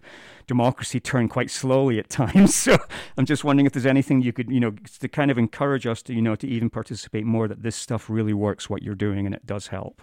[0.49, 2.57] democracy turn quite slowly at times.
[2.57, 2.77] So
[3.16, 6.03] I'm just wondering if there's anything you could you know to kind of encourage us
[6.03, 9.27] to you know to even participate more that this stuff really works what you're doing
[9.27, 10.03] and it does help.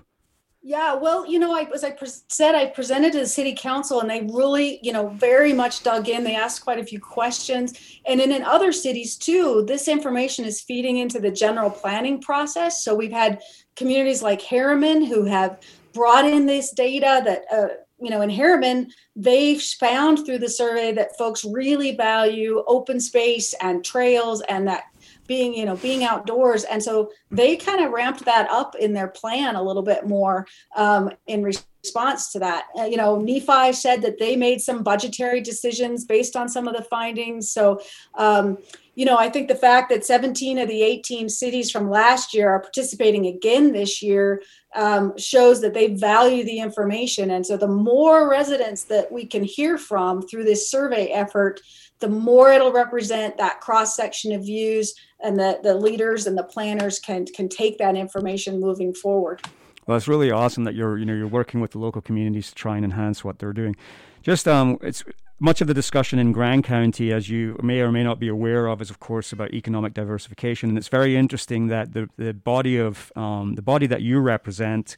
[0.68, 4.02] Yeah, well, you know, I, as I pre- said, I presented to the city council
[4.02, 6.24] and they really, you know, very much dug in.
[6.24, 8.00] They asked quite a few questions.
[8.08, 12.84] And then in other cities too, this information is feeding into the general planning process.
[12.84, 13.42] So we've had
[13.76, 15.62] communities like Herriman who have
[15.94, 17.68] brought in this data that, uh,
[18.02, 23.54] you know, in Herriman, they've found through the survey that folks really value open space
[23.62, 24.86] and trails and that
[25.28, 26.64] being you know being outdoors.
[26.64, 30.48] And so they kind of ramped that up in their plan a little bit more
[30.76, 32.66] um, in response to that.
[32.78, 36.76] Uh, you know nephi said that they made some budgetary decisions based on some of
[36.76, 37.52] the findings.
[37.52, 37.82] So
[38.16, 38.58] um,
[38.96, 42.50] you know i think the fact that 17 of the 18 cities from last year
[42.50, 44.42] are participating again this year
[44.76, 47.32] um, shows that they value the information.
[47.32, 51.62] And so the more residents that we can hear from through this survey effort
[52.00, 56.44] the more it'll represent that cross section of views and the, the leaders and the
[56.44, 59.42] planners can can take that information moving forward.
[59.88, 62.56] Well, it's really awesome that you're you know you're working with the local communities to
[62.56, 63.76] try and enhance what they're doing.
[64.22, 65.04] Just um, it's
[65.40, 68.68] much of the discussion in Grand County, as you may or may not be aware
[68.68, 72.78] of, is of course about economic diversification, and it's very interesting that the the body
[72.78, 74.98] of um, the body that you represent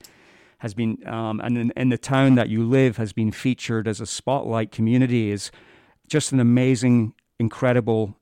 [0.59, 4.01] has been, um, and in, in, the town that you live has been featured as
[4.01, 5.51] a spotlight community is
[6.07, 8.15] just an amazing, incredible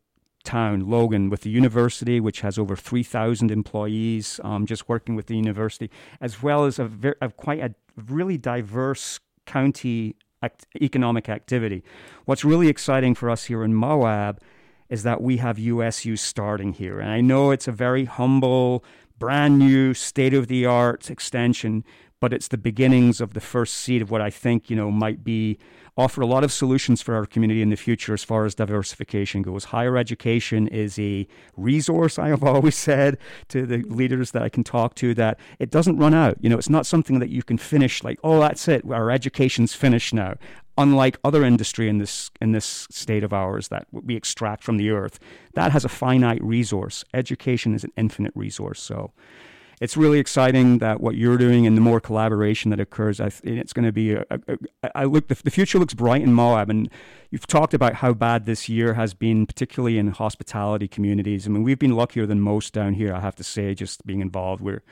[0.44, 5.36] town, Logan, with the university, which has over 3,000 employees um, just working with the
[5.36, 5.90] university,
[6.22, 11.84] as well as a, ver- a quite a really diverse county act- economic activity.
[12.26, 14.42] What's really exciting for us here in Moab
[14.90, 17.00] is that we have USU starting here.
[17.00, 18.84] And I know it's a very humble,
[19.18, 21.84] brand new, state of the art extension,
[22.22, 25.24] but it's the beginnings of the first seed of what I think, you know, might
[25.24, 25.58] be
[25.98, 29.42] offer a lot of solutions for our community in the future as far as diversification
[29.42, 29.66] goes.
[29.66, 33.18] Higher education is a resource, I have always said
[33.50, 36.38] to the leaders that I can talk to, that it doesn't run out.
[36.42, 39.74] You know, it's not something that you can finish like, oh, that's it, our education's
[39.74, 40.36] finished now.
[40.78, 44.90] Unlike other industry in this in this state of ours that we extract from the
[44.90, 45.20] earth,
[45.54, 47.06] that has a finite resource.
[47.14, 48.82] Education is an infinite resource.
[48.82, 49.14] So
[49.82, 53.74] it's really exciting that what you're doing and the more collaboration that occurs, I, it's
[53.74, 54.14] going to be.
[54.14, 54.40] A, a,
[54.84, 56.90] a, I look the, the future looks bright in Moab, and
[57.32, 61.46] you've talked about how bad this year has been, particularly in hospitality communities.
[61.46, 63.14] I mean, we've been luckier than most down here.
[63.14, 64.84] I have to say, just being involved, we're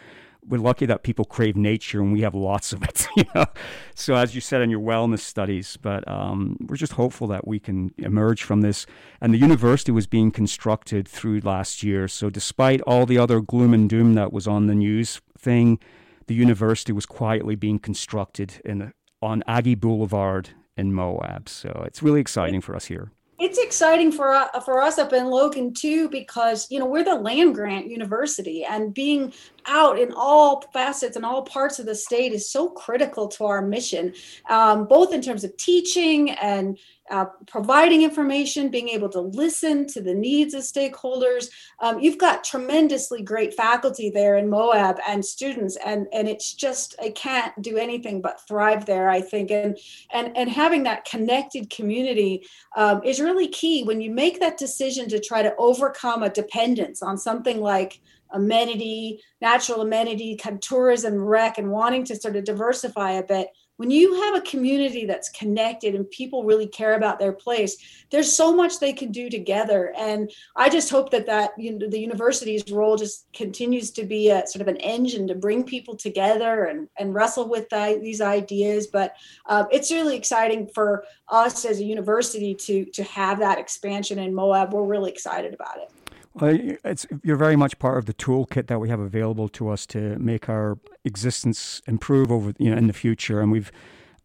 [0.47, 3.07] we're lucky that people crave nature and we have lots of it.
[3.17, 3.45] You know?
[3.93, 7.59] So, as you said in your wellness studies, but um, we're just hopeful that we
[7.59, 8.87] can emerge from this.
[9.21, 12.07] And the university was being constructed through last year.
[12.07, 15.79] So, despite all the other gloom and doom that was on the news thing,
[16.25, 21.47] the university was quietly being constructed in on Aggie Boulevard in Moab.
[21.49, 25.25] So, it's really exciting for us here it's exciting for uh, for us up in
[25.27, 29.33] Logan too because you know we're the land grant university and being
[29.65, 33.61] out in all facets and all parts of the state is so critical to our
[33.61, 34.13] mission,
[34.49, 36.77] um, both in terms of teaching and
[37.11, 41.49] uh, providing information, being able to listen to the needs of stakeholders.
[41.79, 46.95] Um, you've got tremendously great faculty there in Moab and students, and and it's just
[47.01, 49.09] I can't do anything but thrive there.
[49.09, 49.77] I think, and
[50.13, 55.09] and and having that connected community um, is really key when you make that decision
[55.09, 57.99] to try to overcome a dependence on something like
[58.33, 63.47] amenity, natural amenity, kind of tourism, rec, and wanting to sort of diversify a bit.
[63.77, 67.77] When you have a community that's connected and people really care about their place,
[68.11, 69.93] there's so much they can do together.
[69.97, 74.29] And I just hope that that you know, the university's role just continues to be
[74.29, 78.21] a sort of an engine to bring people together and, and wrestle with the, these
[78.21, 78.87] ideas.
[78.87, 79.15] But
[79.47, 84.35] uh, it's really exciting for us as a university to to have that expansion in
[84.35, 84.73] Moab.
[84.73, 85.89] We're really excited about it.
[86.35, 89.85] Well, it's you're very much part of the toolkit that we have available to us
[89.87, 93.39] to make our existence improve over you know in the future.
[93.39, 93.71] And we've,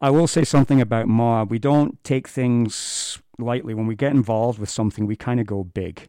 [0.01, 1.51] I will say something about Moab.
[1.51, 3.75] We don't take things lightly.
[3.75, 6.09] When we get involved with something, we kind of go big.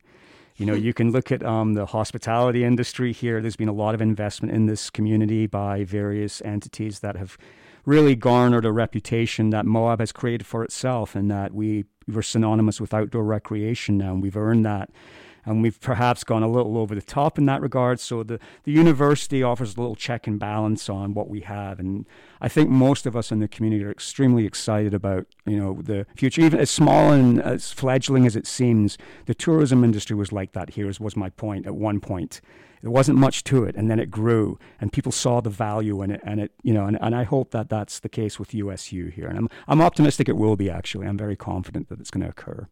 [0.55, 3.41] You know, you can look at um, the hospitality industry here.
[3.41, 7.37] There's been a lot of investment in this community by various entities that have
[7.85, 12.79] really garnered a reputation that Moab has created for itself, and that we we're synonymous
[12.79, 14.89] with outdoor recreation now, and we've earned that
[15.49, 17.99] and we've perhaps gone a little over the top in that regard.
[17.99, 22.05] So the, the university offers a little check and balance on what we have, and
[22.39, 26.05] I think most of us in the community are extremely excited about you know the
[26.15, 26.41] future.
[26.41, 30.71] Even as small and as fledgling as it seems, the tourism industry was like that
[30.71, 30.89] here.
[30.99, 32.41] Was my point at one point.
[32.81, 36.11] There wasn't much to it, and then it grew, and people saw the value in
[36.11, 39.07] it, and it, you know, and, and I hope that that's the case with USU
[39.07, 40.69] here, and I'm I'm optimistic it will be.
[40.69, 42.67] Actually, I'm very confident that it's going to occur.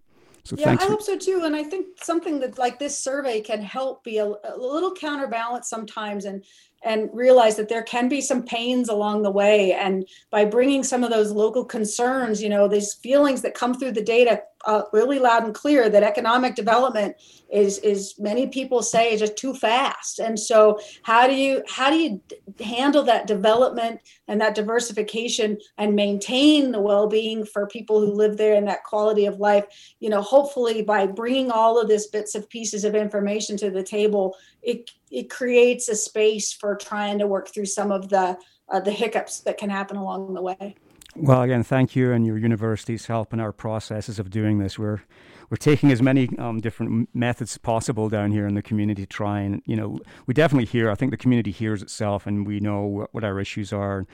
[0.47, 1.41] So yeah, I hope so too.
[1.43, 5.69] And I think something that like this survey can help be a, a little counterbalance
[5.69, 6.41] sometimes and
[6.83, 9.73] and realize that there can be some pains along the way.
[9.73, 13.91] And by bringing some of those local concerns, you know, these feelings that come through
[13.91, 17.15] the data uh, really loud and clear that economic development
[17.49, 20.19] is is many people say is just too fast.
[20.19, 22.21] And so how do you how do you
[22.59, 28.55] handle that development and that diversification and maintain the well-being for people who live there
[28.55, 29.65] and that quality of life?
[30.01, 33.83] You know, hopefully by bringing all of this bits of pieces of information to the
[33.83, 38.37] table, it it creates a space for trying to work through some of the
[38.69, 40.75] uh, the hiccups that can happen along the way.
[41.19, 44.77] Well, again, thank you and your university's help in our processes of doing this.
[44.77, 45.01] We're
[45.49, 49.07] we're taking as many um, different methods as possible down here in the community to
[49.07, 50.91] try and you know we definitely hear.
[50.91, 54.05] I think the community hears itself, and we know what, our issues are.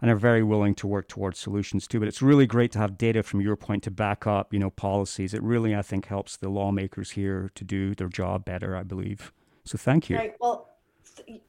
[0.00, 2.00] And are very willing to work towards solutions too.
[2.00, 4.68] But it's really great to have data from your point to back up, you know,
[4.68, 5.32] policies.
[5.32, 8.74] It really, I think, helps the lawmakers here to do their job better.
[8.74, 9.32] I believe.
[9.64, 10.16] So thank you.
[10.16, 10.34] Right.
[10.40, 10.71] Well,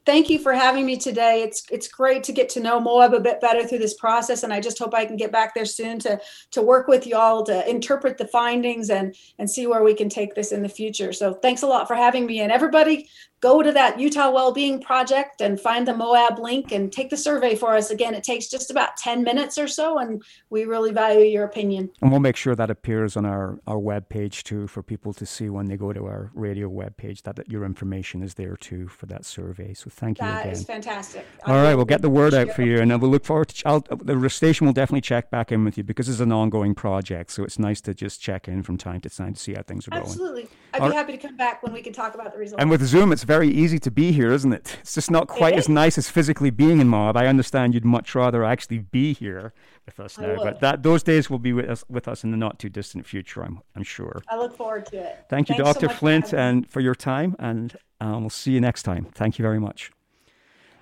[0.05, 1.41] thank you for having me today.
[1.43, 4.53] It's it's great to get to know Moab a bit better through this process, and
[4.53, 6.19] I just hope I can get back there soon to
[6.51, 10.35] to work with y'all to interpret the findings and and see where we can take
[10.35, 11.13] this in the future.
[11.13, 13.09] So thanks a lot for having me, and everybody
[13.43, 17.55] go to that Utah Wellbeing Project and find the Moab link and take the survey
[17.55, 17.91] for us.
[17.91, 21.89] Again, it takes just about 10 minutes or so, and we really value your opinion.
[22.01, 25.25] And we'll make sure that appears on our, our web page too for people to
[25.25, 28.55] see when they go to our radio web page that, that your information is there
[28.55, 29.73] too for that survey.
[29.73, 30.53] So thank you that again.
[30.53, 31.27] Is fantastic.
[31.45, 33.67] All right, we'll get the word out for you, and we'll look forward to.
[33.67, 37.31] I'll, the station will definitely check back in with you because it's an ongoing project.
[37.31, 39.85] So it's nice to just check in from time to time to see how things
[39.85, 40.03] are going.
[40.03, 42.61] Absolutely, I'd All be happy to come back when we can talk about the results.
[42.61, 44.77] And with Zoom, it's very easy to be here, isn't it?
[44.81, 47.17] It's just not quite as nice as physically being in Moab.
[47.17, 49.53] I understand you'd much rather actually be here
[49.85, 52.37] with us now, but that those days will be with us with us in the
[52.37, 53.43] not too distant future.
[53.43, 54.21] I'm I'm sure.
[54.29, 55.25] I look forward to it.
[55.29, 55.89] Thank you, Thanks Dr.
[55.89, 59.05] So Flint, for and for your time, and um, we'll see you next time.
[59.13, 59.91] Thank you very much.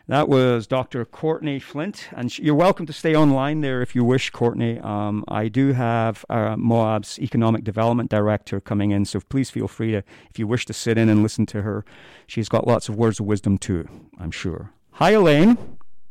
[0.08, 1.06] That was Dr.
[1.06, 4.80] Courtney Flint, and you're welcome to stay online there if you wish, Courtney.
[4.80, 9.92] Um, I do have uh, Moab's Economic Development Director coming in, so please feel free
[9.92, 11.86] to, if you wish to sit in and listen to her.
[12.26, 13.88] She's got lots of words of wisdom too,
[14.20, 14.72] I'm sure.
[14.94, 15.58] Hi, Elaine.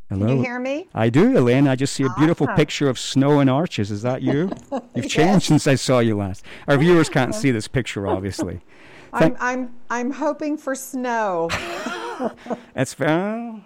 [0.08, 0.26] Hello.
[0.26, 0.88] Can you hear me?
[0.94, 1.68] I do, Elaine.
[1.68, 2.56] I just see a beautiful awesome.
[2.56, 3.90] picture of snow and arches.
[3.90, 4.50] Is that you?
[4.94, 5.12] You've yes.
[5.12, 6.44] changed since I saw you last.
[6.66, 8.60] Our viewers can't see this picture, obviously.
[9.12, 11.48] I'm, I'm, I'm hoping for snow.
[12.74, 13.60] That's fair.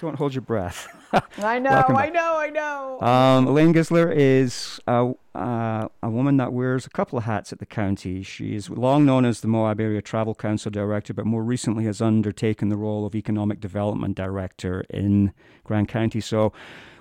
[0.00, 0.88] Don't hold your breath.
[1.42, 3.00] I know, I know, I know.
[3.02, 7.58] Um, Elaine Gizler is a, uh, a woman that wears a couple of hats at
[7.58, 8.22] the county.
[8.22, 12.00] She is long known as the Moab Area Travel Council Director, but more recently has
[12.00, 15.34] undertaken the role of Economic Development Director in
[15.64, 16.22] Grand County.
[16.22, 16.54] So,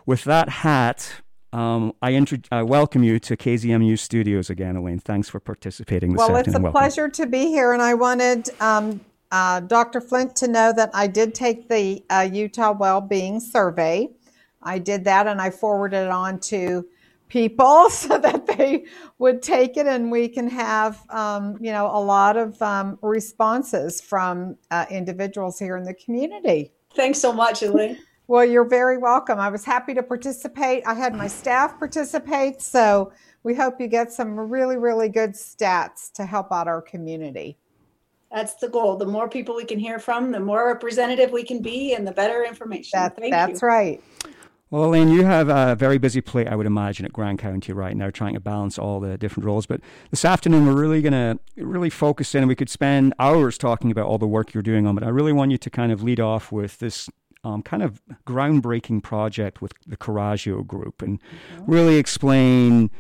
[0.06, 1.22] with that hat,
[1.54, 5.00] um, I, intro- I, welcome you to KZMU Studios again, Elaine.
[5.00, 9.00] Thanks for participating this well, it's a pleasure to be here, and I wanted um,
[9.32, 10.02] uh, Dr.
[10.02, 14.10] Flint to know that I did take the uh, Utah Wellbeing Survey.
[14.62, 16.86] I did that and I forwarded it on to
[17.28, 18.86] people so that they
[19.20, 24.02] would take it and we can have, um, you know, a lot of um, responses
[24.02, 26.72] from uh, individuals here in the community.
[26.96, 28.00] Thanks so much, Elaine.
[28.28, 29.40] well, you're very welcome.
[29.40, 30.84] I was happy to participate.
[30.86, 33.14] I had my staff participate, so
[33.44, 37.58] we hope you get some really, really good stats to help out our community.
[38.32, 38.96] That's the goal.
[38.96, 42.12] The more people we can hear from, the more representative we can be, and the
[42.12, 43.00] better information.
[43.00, 43.68] That, that's you.
[43.68, 44.04] right.
[44.72, 47.98] Well, Elaine, you have a very busy plate, I would imagine, at Grand County right
[47.98, 49.66] now, trying to balance all the different roles.
[49.66, 53.58] But this afternoon, we're really going to really focus in, and we could spend hours
[53.58, 54.94] talking about all the work you're doing on.
[54.94, 57.10] But I really want you to kind of lead off with this
[57.44, 61.72] um, kind of groundbreaking project with the Coraggio Group, and mm-hmm.
[61.72, 62.92] really explain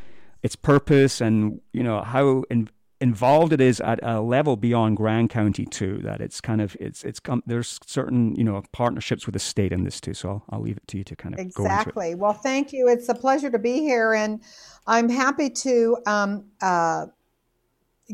[0.41, 2.69] its purpose and you know how in,
[3.01, 5.99] involved it is at a level beyond Grand County too.
[5.99, 9.83] That it's kind of it's it's there's certain you know partnerships with the state in
[9.83, 10.13] this too.
[10.13, 12.15] So I'll, I'll leave it to you to kind of exactly.
[12.15, 12.87] Well, thank you.
[12.87, 14.41] It's a pleasure to be here, and
[14.87, 17.07] I'm happy to um, uh,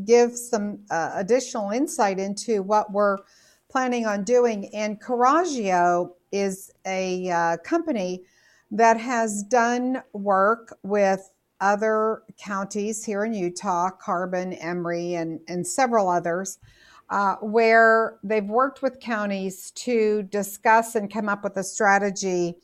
[0.04, 3.18] give some uh, additional insight into what we're
[3.70, 4.74] planning on doing.
[4.74, 8.24] And Coraggio is a uh, company
[8.72, 11.30] that has done work with
[11.62, 16.60] other counties here in Utah, Carbon, Emery, and, and several others,
[17.10, 22.56] uh, where they've worked with counties to discuss and come up with a strategy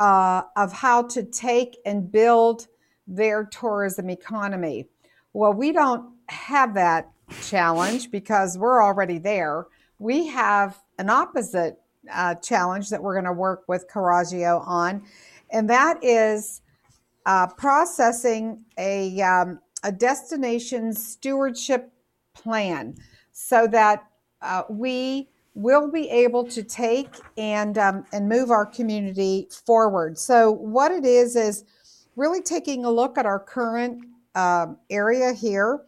[0.00, 2.66] uh, of how to take and build
[3.06, 4.88] their tourism economy.
[5.32, 7.10] Well, we don't have that
[7.42, 9.66] challenge because we're already there.
[9.98, 11.78] We have an opposite
[12.12, 15.04] uh, challenge that we're going to work with Coraggio on,
[15.50, 16.62] and that is
[17.26, 21.90] uh, processing a, um, a destination stewardship
[22.34, 22.94] plan
[23.32, 24.04] so that
[24.42, 30.18] uh, we will be able to take and um, and move our community forward.
[30.18, 31.64] So what it is is
[32.16, 34.04] really taking a look at our current
[34.34, 35.84] uh, area here,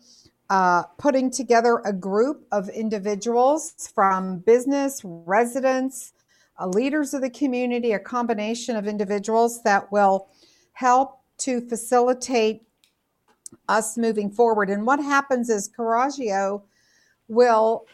[0.50, 6.12] uh, putting together a group of individuals from business, residents,
[6.60, 10.28] uh, leaders of the community, a combination of individuals that will
[10.72, 12.62] help to facilitate
[13.68, 14.70] us moving forward.
[14.70, 16.62] And what happens is Coraggio
[17.28, 17.86] will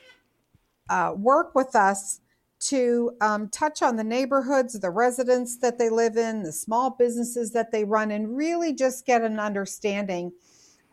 [0.89, 2.21] uh, work with us
[2.61, 7.53] to um, touch on the neighborhoods, the residents that they live in, the small businesses
[7.53, 10.31] that they run, and really just get an understanding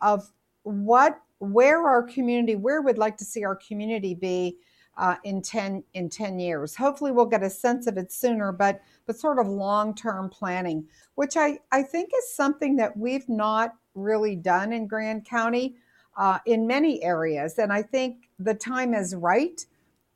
[0.00, 0.32] of
[0.64, 4.56] what, where our community, where we'd like to see our community be
[4.96, 6.76] uh, in 10 in 10 years.
[6.76, 11.36] Hopefully we'll get a sense of it sooner but but sort of long-term planning which
[11.36, 15.76] i i think is something that we've not really done in grand county
[16.16, 17.58] uh, in many areas.
[17.58, 19.64] And i think the time is right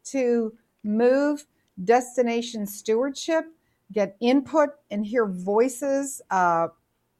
[0.04, 0.52] to
[0.82, 1.46] move
[1.84, 3.46] destination stewardship
[3.92, 6.68] get input and hear voices uh,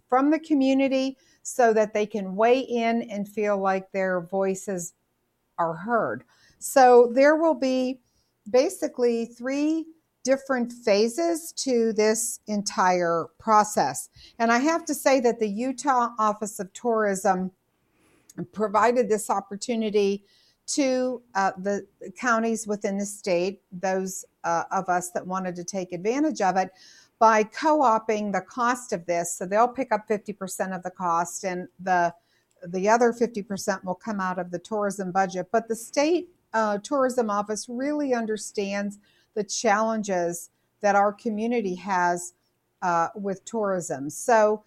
[0.09, 4.95] from the community so that they can weigh in and feel like their voices
[5.59, 6.25] are heard
[6.67, 8.01] so there will be
[8.51, 9.85] basically three
[10.23, 14.09] different phases to this entire process.
[14.39, 17.51] And I have to say that the Utah Office of Tourism
[18.53, 20.25] provided this opportunity
[20.69, 21.87] to uh, the
[22.19, 26.71] counties within the state, those uh, of us that wanted to take advantage of it,
[27.19, 29.37] by co oping the cost of this.
[29.37, 32.15] So they'll pick up 50% of the cost, and the
[32.69, 35.49] the other 50% will come out of the tourism budget.
[35.53, 38.99] But the state uh, tourism office really understands
[39.35, 40.51] the challenges
[40.81, 42.35] that our community has
[42.83, 44.09] uh, with tourism.
[44.09, 44.63] So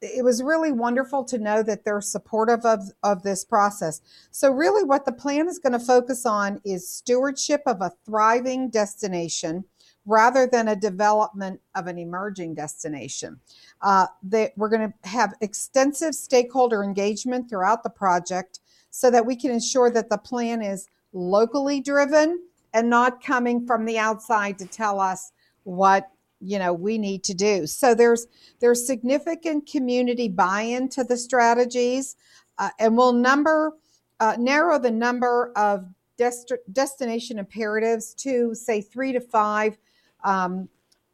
[0.00, 4.00] it was really wonderful to know that they're supportive of, of this process.
[4.30, 8.70] So, really, what the plan is going to focus on is stewardship of a thriving
[8.70, 9.64] destination
[10.06, 13.38] rather than a development of an emerging destination.
[13.82, 19.36] Uh, they, we're going to have extensive stakeholder engagement throughout the project so that we
[19.36, 22.40] can ensure that the plan is locally driven
[22.72, 25.32] and not coming from the outside to tell us
[25.64, 27.66] what you know we need to do.
[27.66, 28.26] So there's
[28.60, 32.16] there's significant community buy-in to the strategies
[32.58, 33.72] uh, and we'll number
[34.20, 35.86] uh, narrow the number of
[36.18, 39.78] dest- destination imperatives to say three to five
[40.24, 40.68] um,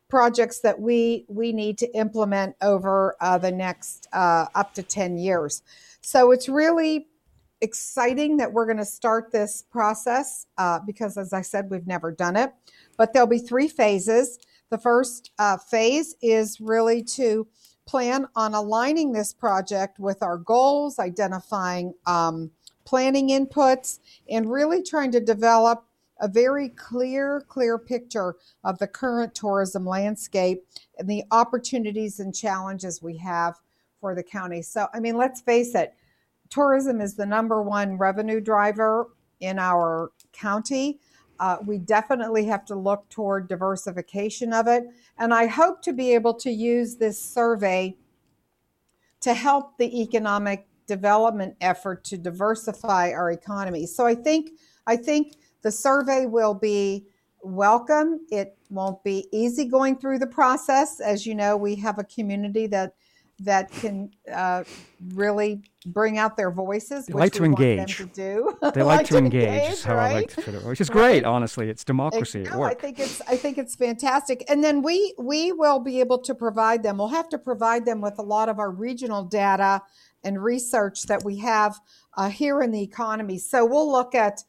[0.09, 5.18] projects that we we need to implement over uh, the next uh, up to 10
[5.18, 5.62] years.
[6.01, 7.07] So it's really
[7.66, 12.12] exciting that we're going to start this process uh, because as i said we've never
[12.12, 12.52] done it
[12.96, 14.38] but there'll be three phases
[14.70, 17.46] the first uh, phase is really to
[17.86, 22.50] plan on aligning this project with our goals, identifying um,
[22.84, 25.84] planning inputs, and really trying to develop
[26.20, 30.64] a very clear, clear picture of the current tourism landscape
[30.98, 33.54] and the opportunities and challenges we have
[34.00, 34.62] for the county.
[34.62, 35.94] So, I mean, let's face it,
[36.51, 39.09] tourism is the number one revenue driver
[39.40, 41.01] in our county.
[41.38, 44.84] Uh, we definitely have to look toward diversification of it.
[45.18, 47.97] And I hope to be able to use this survey
[49.20, 53.86] to help the economic development effort to diversify our economy.
[53.86, 54.51] So I think
[54.86, 57.07] I think the survey will be
[57.42, 58.20] welcome.
[58.30, 61.01] It won't be easy going through the process.
[61.01, 62.94] As you know, we have a community that
[63.41, 64.64] that can uh,
[65.12, 67.07] really bring out their voices.
[67.07, 67.99] They like to engage.
[67.99, 68.57] To do.
[68.74, 69.49] They like, like to, engage.
[69.49, 70.11] engage is how right?
[70.11, 70.95] I like to put it, which is right.
[70.95, 71.24] great.
[71.24, 72.43] Honestly, it's democracy.
[72.43, 74.45] no, I think it's I think it's fantastic.
[74.49, 76.99] And then we we will be able to provide them.
[76.99, 79.82] We'll have to provide them with a lot of our regional data
[80.24, 81.78] and research that we have
[82.16, 83.39] uh, here in the economy.
[83.39, 84.43] So we'll look at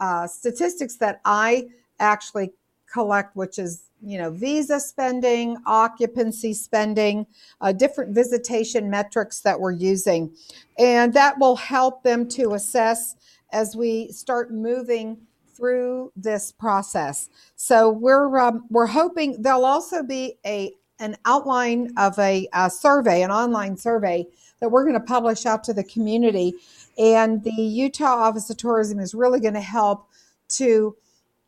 [0.00, 1.68] uh, statistics that I
[1.98, 2.52] actually
[2.92, 7.26] collect, which is you know, visa spending, occupancy spending,
[7.60, 10.34] uh, different visitation metrics that we're using.
[10.78, 13.16] And that will help them to assess
[13.52, 15.18] as we start moving
[15.54, 17.30] through this process.
[17.56, 23.22] So we're um, we're hoping there'll also be a an outline of a, a survey,
[23.22, 24.26] an online survey
[24.60, 26.54] that we're going to publish out to the community.
[26.96, 30.06] And the Utah Office of Tourism is really going to help
[30.50, 30.96] to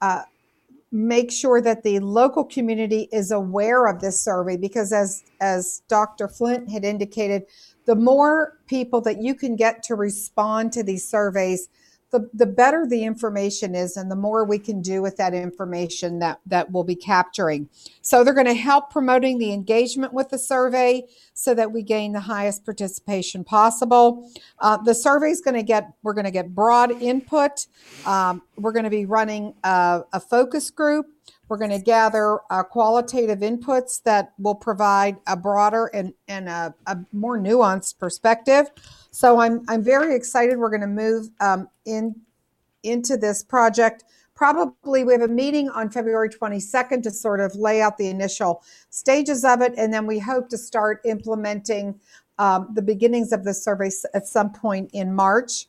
[0.01, 0.23] uh,
[0.93, 6.29] make sure that the local community is aware of this survey because as as Dr.
[6.29, 7.43] Flint had indicated
[7.87, 11.69] the more people that you can get to respond to these surveys
[12.11, 16.21] the, the better the information is and the more we can do with that information
[16.21, 17.69] that, that we'll be capturing.
[18.01, 21.05] So they're going to help promoting the engagement with the survey
[21.35, 24.31] so that we gain the highest participation possible.
[24.61, 27.67] Uh, the survey is going to get, we're going to get broad input.
[28.07, 31.07] Um, we're going to be running a, a focus group.
[31.49, 36.75] We're going to gather uh, qualitative inputs that will provide a broader and, and a,
[36.87, 38.67] a more nuanced perspective.
[39.11, 40.59] So I'm I'm very excited.
[40.59, 42.17] We're going to move um, in
[42.83, 44.05] into this project.
[44.35, 48.63] Probably we have a meeting on February 22nd to sort of lay out the initial
[48.91, 51.99] stages of it, and then we hope to start implementing
[52.39, 55.67] um, the beginnings of the survey at some point in March.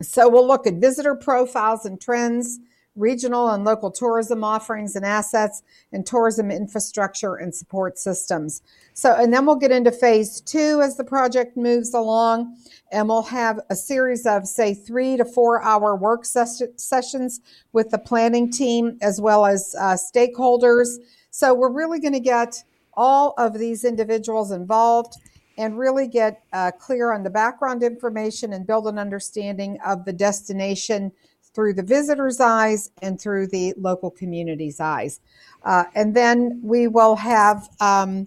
[0.00, 2.58] So we'll look at visitor profiles and trends
[2.96, 8.62] regional and local tourism offerings and assets, and tourism infrastructure and support systems.
[8.92, 12.56] So, and then we'll get into phase two as the project moves along,
[12.92, 17.40] and we'll have a series of, say, three to four hour work ses- sessions
[17.72, 20.96] with the planning team as well as uh, stakeholders.
[21.30, 22.62] So, we're really going to get
[22.96, 25.16] all of these individuals involved
[25.56, 30.12] and really get uh, clear on the background information and build an understanding of the
[30.12, 31.12] destination
[31.54, 35.20] through the visitor's eyes and through the local community's eyes.
[35.62, 38.26] Uh, and then we will have, um,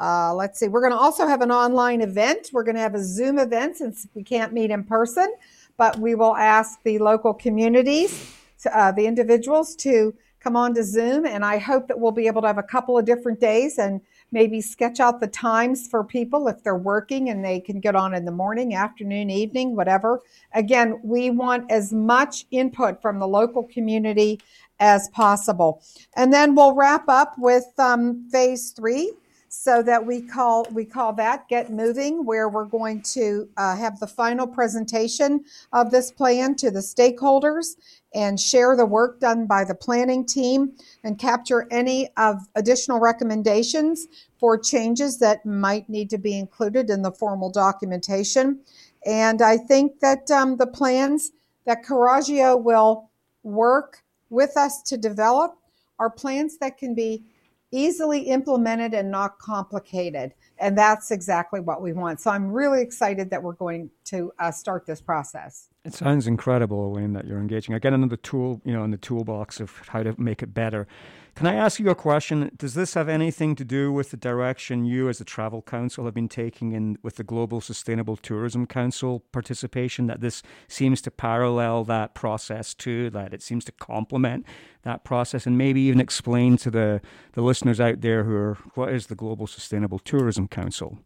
[0.00, 2.50] uh, let's see, we're going to also have an online event.
[2.52, 5.34] We're going to have a Zoom event since we can't meet in person,
[5.76, 8.34] but we will ask the local communities
[8.72, 11.26] uh, the individuals to come on to Zoom.
[11.26, 14.00] And I hope that we'll be able to have a couple of different days and
[14.32, 18.14] maybe sketch out the times for people if they're working and they can get on
[18.14, 20.20] in the morning, afternoon, evening, whatever.
[20.54, 24.40] Again, we want as much input from the local community
[24.80, 25.82] as possible.
[26.16, 29.12] And then we'll wrap up with um, phase three
[29.54, 34.00] so that we call we call that get moving where we're going to uh, have
[34.00, 37.76] the final presentation of this plan to the stakeholders
[38.14, 40.72] and share the work done by the planning team
[41.04, 44.06] and capture any of additional recommendations
[44.38, 48.60] for changes that might need to be included in the formal documentation
[49.06, 51.32] and i think that um, the plans
[51.64, 53.10] that Coraggio will
[53.42, 55.56] work with us to develop
[55.98, 57.24] are plans that can be
[57.70, 60.34] easily implemented and not complicated.
[60.62, 62.20] And that's exactly what we want.
[62.20, 65.68] So I'm really excited that we're going to uh, start this process.
[65.84, 67.74] It sounds incredible, Elaine, that you're engaging.
[67.74, 70.86] Again, another tool, you know, in the toolbox of how to make it better.
[71.34, 72.50] Can I ask you a question?
[72.56, 76.12] Does this have anything to do with the direction you, as the Travel Council, have
[76.12, 80.08] been taking in with the Global Sustainable Tourism Council participation?
[80.08, 84.44] That this seems to parallel that process too, that it seems to complement
[84.82, 87.00] that process, and maybe even explain to the,
[87.32, 90.98] the listeners out there who are what is the Global Sustainable Tourism Council?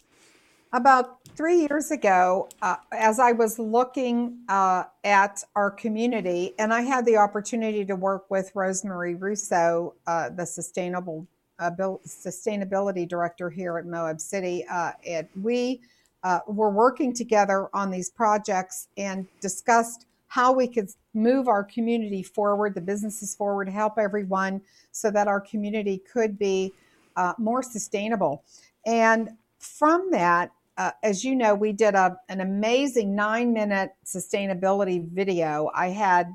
[0.77, 6.83] About three years ago, uh, as I was looking uh, at our community, and I
[6.83, 11.27] had the opportunity to work with Rosemary Russo, uh, the sustainable
[11.59, 15.81] sustainability director here at Moab City, uh, and we
[16.25, 22.23] uh, were working together on these projects and discussed how we could move our community
[22.23, 24.61] forward, the businesses forward, help everyone,
[24.93, 26.75] so that our community could be
[27.17, 28.45] uh, more sustainable.
[28.85, 35.09] And from that, uh, as you know, we did a, an amazing nine minute sustainability
[35.09, 35.71] video.
[35.75, 36.35] I had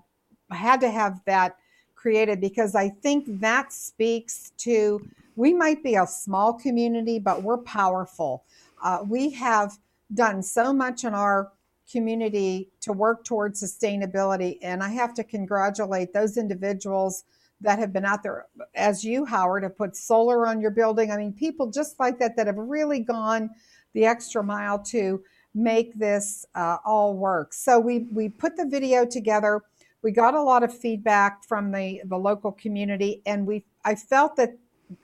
[0.49, 1.57] I had to have that
[1.95, 5.01] created because I think that speaks to
[5.35, 8.43] we might be a small community, but we're powerful.
[8.83, 9.77] Uh, we have
[10.13, 11.51] done so much in our
[11.89, 17.23] community to work towards sustainability, and I have to congratulate those individuals
[17.61, 21.11] that have been out there, as you, Howard, have put solar on your building.
[21.11, 23.51] I mean, people just like that that have really gone
[23.93, 25.23] the extra mile to
[25.53, 27.53] make this uh, all work.
[27.53, 29.61] So we we put the video together.
[30.01, 34.35] We got a lot of feedback from the the local community, and we I felt
[34.37, 34.57] that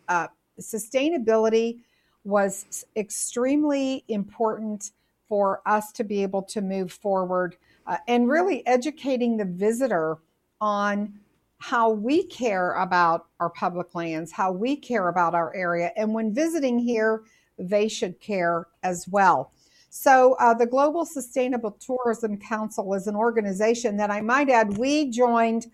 [0.07, 0.27] uh,
[0.59, 1.79] sustainability
[2.23, 4.91] was extremely important
[5.29, 10.17] for us to be able to move forward uh, and really educating the visitor
[10.61, 11.13] on
[11.59, 15.91] how we care about our public lands, how we care about our area.
[15.95, 17.23] And when visiting here,
[17.57, 19.51] they should care as well.
[19.89, 25.09] So, uh, the Global Sustainable Tourism Council is an organization that I might add we
[25.09, 25.67] joined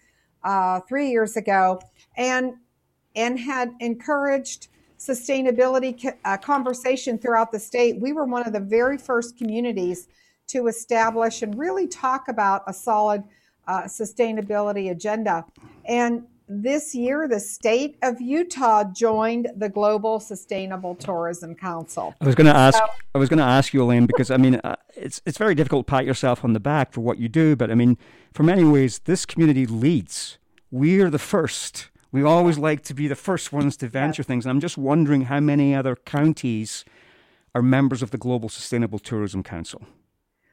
[0.44, 1.82] uh, three years ago
[2.16, 2.54] and
[3.16, 4.68] and had encouraged
[4.98, 8.00] sustainability uh, conversation throughout the state.
[8.00, 10.08] We were one of the very first communities
[10.48, 13.24] to establish and really talk about a solid
[13.68, 15.46] uh, sustainability agenda.
[15.86, 22.16] And this year, the state of Utah joined the Global Sustainable Tourism Council.
[22.20, 22.78] I was going to ask.
[22.78, 22.86] So,
[23.16, 25.88] I was going to ask you, Elaine, because I mean, uh, it's it's very difficult
[25.88, 27.98] to pat yourself on the back for what you do, but I mean,
[28.34, 30.38] for many ways, this community leads.
[30.72, 31.90] We're the first.
[32.12, 34.28] We always like to be the first ones to venture yes.
[34.28, 36.86] things, and I'm just wondering how many other counties
[37.56, 39.84] are members of the Global Sustainable Tourism Council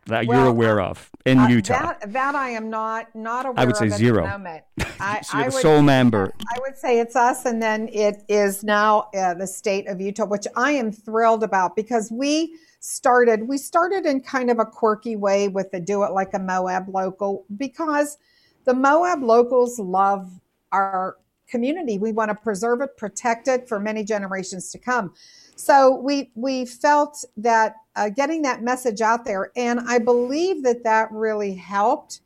[0.06, 1.80] that well, you're aware of in uh, Utah?
[1.80, 3.60] That, that I am not not aware.
[3.60, 4.24] I would say of zero.
[5.00, 6.32] I would, sole member.
[6.54, 10.26] I would say it's us, and then it is now uh, the state of Utah,
[10.26, 15.16] which I am thrilled about because we started we started in kind of a quirky
[15.16, 18.18] way with the do it like a Moab local because
[18.64, 20.30] the Moab locals love
[20.72, 21.16] our
[21.48, 21.98] community.
[21.98, 25.12] We want to preserve it, protect it for many generations to come.
[25.56, 30.84] So we we felt that uh, getting that message out there, and I believe that
[30.84, 32.20] that really helped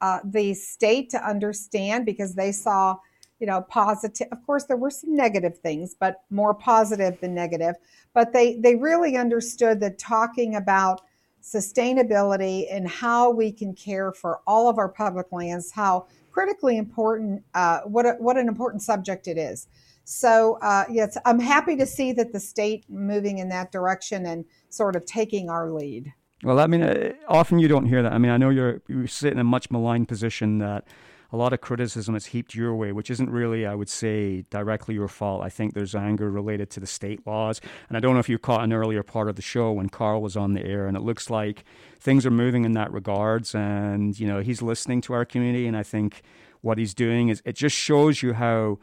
[0.00, 2.96] uh, the state to understand because they saw,
[3.40, 4.28] you know, positive.
[4.30, 7.74] Of course, there were some negative things, but more positive than negative.
[8.14, 11.02] But they they really understood that talking about
[11.42, 17.42] sustainability and how we can care for all of our public lands, how critically important,
[17.54, 19.66] uh, what a, what an important subject it is.
[20.10, 24.46] So, uh, yes, I'm happy to see that the state moving in that direction and
[24.70, 26.14] sort of taking our lead.
[26.42, 28.14] Well, I mean, uh, often you don't hear that.
[28.14, 30.88] I mean, I know you're you sit in a much maligned position that
[31.30, 34.94] a lot of criticism is heaped your way, which isn't really, I would say, directly
[34.94, 35.42] your fault.
[35.42, 37.60] I think there's anger related to the state laws.
[37.90, 40.22] And I don't know if you caught an earlier part of the show when Carl
[40.22, 41.64] was on the air, and it looks like
[42.00, 43.54] things are moving in that regards.
[43.54, 45.66] And, you know, he's listening to our community.
[45.66, 46.22] And I think
[46.62, 48.78] what he's doing is it just shows you how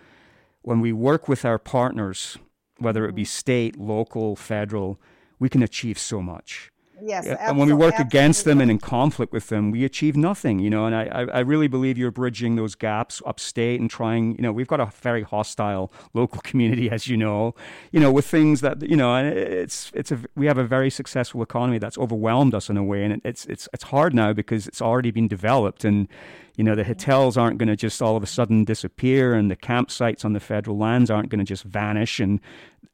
[0.66, 2.40] when we work with our partners,
[2.80, 5.00] whether it be state, local, federal,
[5.38, 6.72] we can achieve so much.
[7.02, 10.60] Yes, and when we work against them and in conflict with them, we achieve nothing,
[10.60, 10.86] you know.
[10.86, 14.36] And I, I really believe you're bridging those gaps upstate and trying.
[14.36, 17.54] You know, we've got a very hostile local community, as you know.
[17.92, 20.90] You know, with things that you know, and it's it's a we have a very
[20.90, 24.68] successful economy that's overwhelmed us in a way, and it's it's it's hard now because
[24.68, 26.08] it's already been developed and
[26.56, 29.56] you know, the hotels aren't going to just all of a sudden disappear and the
[29.56, 32.20] campsites on the federal lands aren't going to just vanish.
[32.20, 32.40] And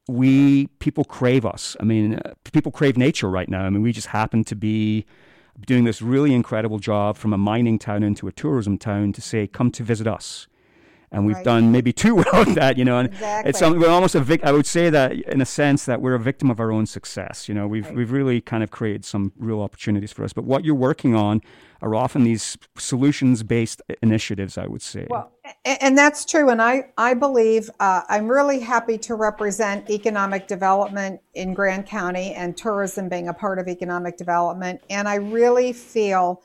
[0.08, 1.76] we, people crave us.
[1.80, 3.64] I mean, uh, people crave nature right now.
[3.66, 5.06] I mean, we just happen to be
[5.66, 9.47] doing this really incredible job from a mining town into a tourism town to say,
[9.47, 10.47] come to visit us
[11.12, 11.45] and we've right.
[11.45, 12.99] done maybe too well at that, you know.
[12.99, 13.49] And exactly.
[13.49, 16.20] it's we're almost a vic- I would say that in a sense that we're a
[16.20, 17.49] victim of our own success.
[17.49, 17.95] You know, we've right.
[17.95, 20.34] we've really kind of created some real opportunities for us.
[20.34, 21.41] But what you're working on
[21.82, 24.57] are often these solutions based initiatives.
[24.57, 25.07] I would say.
[25.09, 25.32] Well,
[25.66, 26.49] and that's true.
[26.49, 32.34] And I I believe uh, I'm really happy to represent economic development in Grand County
[32.34, 34.82] and tourism being a part of economic development.
[34.89, 36.41] And I really feel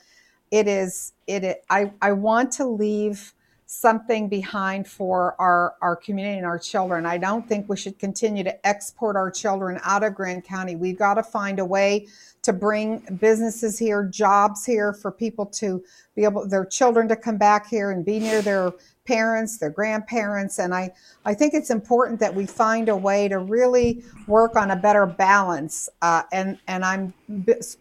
[0.50, 1.62] it is it.
[1.70, 3.32] I I want to leave
[3.66, 7.04] something behind for our, our community and our children.
[7.04, 10.76] I don't think we should continue to export our children out of Grand County.
[10.76, 12.06] We've got to find a way
[12.42, 15.82] to bring businesses here, jobs here for people to
[16.14, 18.72] be able, their children to come back here and be near their
[19.04, 20.60] parents, their grandparents.
[20.60, 20.92] And I,
[21.24, 25.06] I think it's important that we find a way to really work on a better
[25.06, 25.88] balance.
[26.02, 27.12] Uh, and, and I'm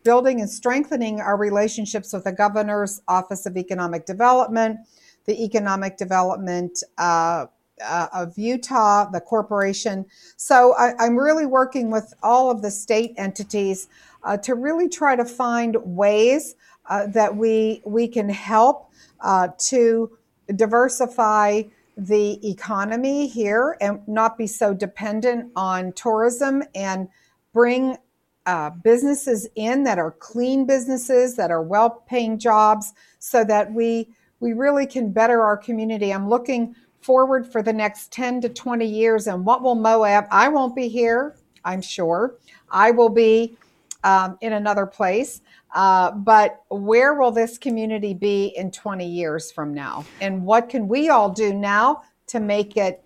[0.03, 4.79] building and strengthening our relationships with the governor's Office of Economic Development
[5.25, 7.47] the economic development uh,
[7.83, 10.05] uh, of Utah, the corporation.
[10.37, 13.87] So I, am really working with all of the state entities
[14.23, 16.55] uh, to really try to find ways
[16.87, 20.17] uh, that we we can help uh, to
[20.55, 21.63] diversify
[21.97, 27.07] the economy here and not be so dependent on tourism and
[27.53, 27.97] bring
[28.45, 34.07] uh, businesses in that are clean businesses that are well paying jobs so that we
[34.39, 36.13] we really can better our community.
[36.13, 40.47] I'm looking forward for the next 10 to 20 years and what will Moab, I
[40.49, 42.35] won't be here, I'm sure.
[42.69, 43.57] I will be
[44.03, 45.41] um, in another place.
[45.73, 50.05] Uh, but where will this community be in 20 years from now?
[50.21, 53.05] And what can we all do now to make it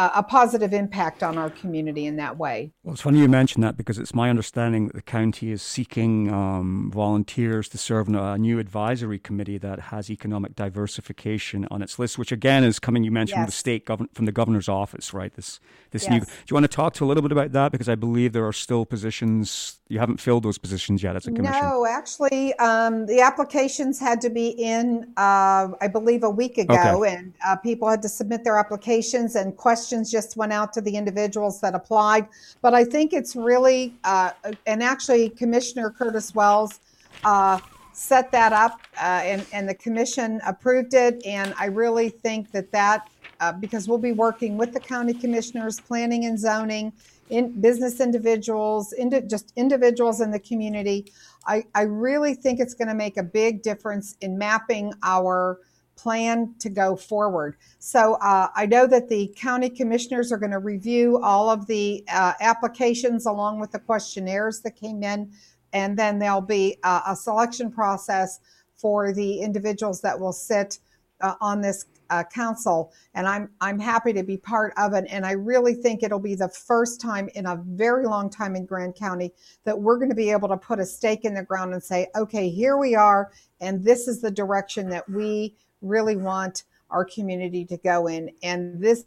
[0.00, 2.72] a positive impact on our community in that way.
[2.82, 6.32] Well, it's funny you mention that because it's my understanding that the county is seeking
[6.32, 11.98] um, volunteers to serve on a new advisory committee that has economic diversification on its
[11.98, 13.04] list, which again is coming.
[13.04, 13.44] You mentioned yes.
[13.44, 15.30] from the state govern- from the governor's office, right?
[15.34, 15.60] This
[15.90, 16.10] this yes.
[16.10, 16.20] new.
[16.20, 18.46] Do you want to talk to a little bit about that because I believe there
[18.46, 21.60] are still positions you haven't filled those positions yet as a commission.
[21.62, 27.02] No, actually, um, the applications had to be in, uh, I believe, a week ago,
[27.02, 27.16] okay.
[27.16, 30.96] and uh, people had to submit their applications, and questions just went out to the
[30.96, 32.28] individuals that applied.
[32.62, 34.30] But I think it's really, uh,
[34.66, 36.80] and actually, Commissioner Curtis Wells
[37.24, 37.58] uh,
[37.92, 42.72] set that up, uh, and, and the commission approved it, and I really think that
[42.72, 43.08] that.
[43.40, 46.92] Uh, because we'll be working with the county commissioners, planning and zoning,
[47.30, 51.10] in business individuals, into just individuals in the community.
[51.46, 55.60] I, I really think it's going to make a big difference in mapping our
[56.02, 57.56] plan to go forward.
[57.78, 62.04] So uh, I know that the county commissioners are going to review all of the
[62.12, 65.30] uh, applications along with the questionnaires that came in,
[65.72, 68.40] and then there'll be uh, a selection process
[68.76, 70.78] for the individuals that will sit
[71.20, 75.04] uh, on this uh, council, and I'm I'm happy to be part of it.
[75.08, 78.66] And I really think it'll be the first time in a very long time in
[78.66, 79.32] Grand County
[79.64, 82.08] that we're going to be able to put a stake in the ground and say,
[82.16, 83.30] okay, here we are,
[83.60, 88.80] and this is the direction that we really want our community to go in, and
[88.82, 89.04] this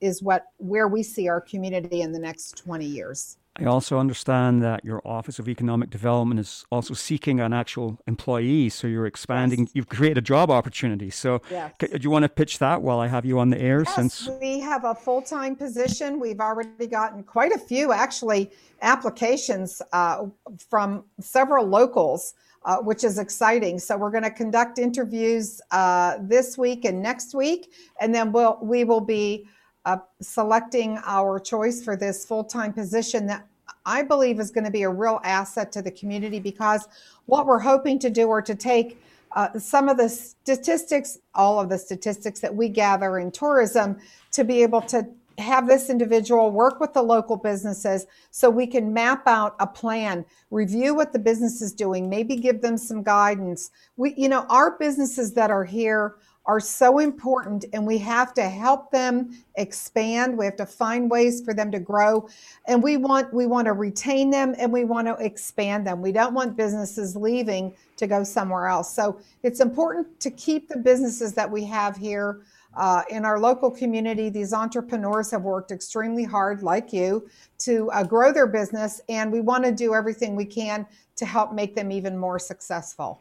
[0.00, 3.36] is what where we see our community in the next 20 years.
[3.58, 8.68] I also understand that your Office of Economic Development is also seeking an actual employee.
[8.68, 9.70] So you're expanding, yes.
[9.72, 11.10] you've created a job opportunity.
[11.10, 11.72] So yes.
[11.78, 13.82] do you want to pitch that while I have you on the air?
[13.86, 18.50] Yes, since we have a full time position, we've already gotten quite a few actually
[18.82, 20.26] applications uh,
[20.68, 22.34] from several locals.
[22.66, 23.78] Uh, which is exciting.
[23.78, 28.58] So we're going to conduct interviews uh, this week and next week, and then we'll
[28.60, 29.46] we will be
[29.84, 33.46] uh, selecting our choice for this full time position that
[33.84, 36.88] I believe is going to be a real asset to the community because
[37.26, 39.00] what we're hoping to do are to take
[39.36, 43.96] uh, some of the statistics, all of the statistics that we gather in tourism,
[44.32, 45.06] to be able to
[45.38, 50.24] have this individual work with the local businesses so we can map out a plan,
[50.50, 53.70] review what the business is doing, maybe give them some guidance.
[53.96, 56.16] We, you know, our businesses that are here
[56.46, 60.38] are so important and we have to help them expand.
[60.38, 62.28] We have to find ways for them to grow
[62.66, 66.00] and we want we want to retain them and we want to expand them.
[66.00, 68.94] We don't want businesses leaving to go somewhere else.
[68.94, 72.42] So it's important to keep the businesses that we have here
[72.76, 78.02] uh, in our local community these entrepreneurs have worked extremely hard like you to uh,
[78.04, 81.90] grow their business and we want to do everything we can to help make them
[81.90, 83.20] even more successful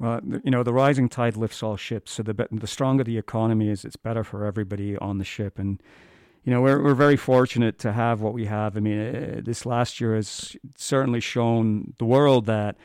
[0.00, 2.12] well, you know, the rising tide lifts all ships.
[2.12, 5.58] So the the stronger the economy is, it's better for everybody on the ship.
[5.58, 5.80] And
[6.42, 8.78] you know, we're we're very fortunate to have what we have.
[8.78, 12.76] I mean, uh, this last year has certainly shown the world that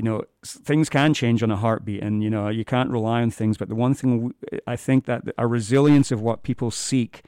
[0.00, 3.30] you know things can change on a heartbeat, and you know you can't rely on
[3.30, 3.58] things.
[3.58, 4.32] But the one thing
[4.66, 7.22] I think that a resilience of what people seek,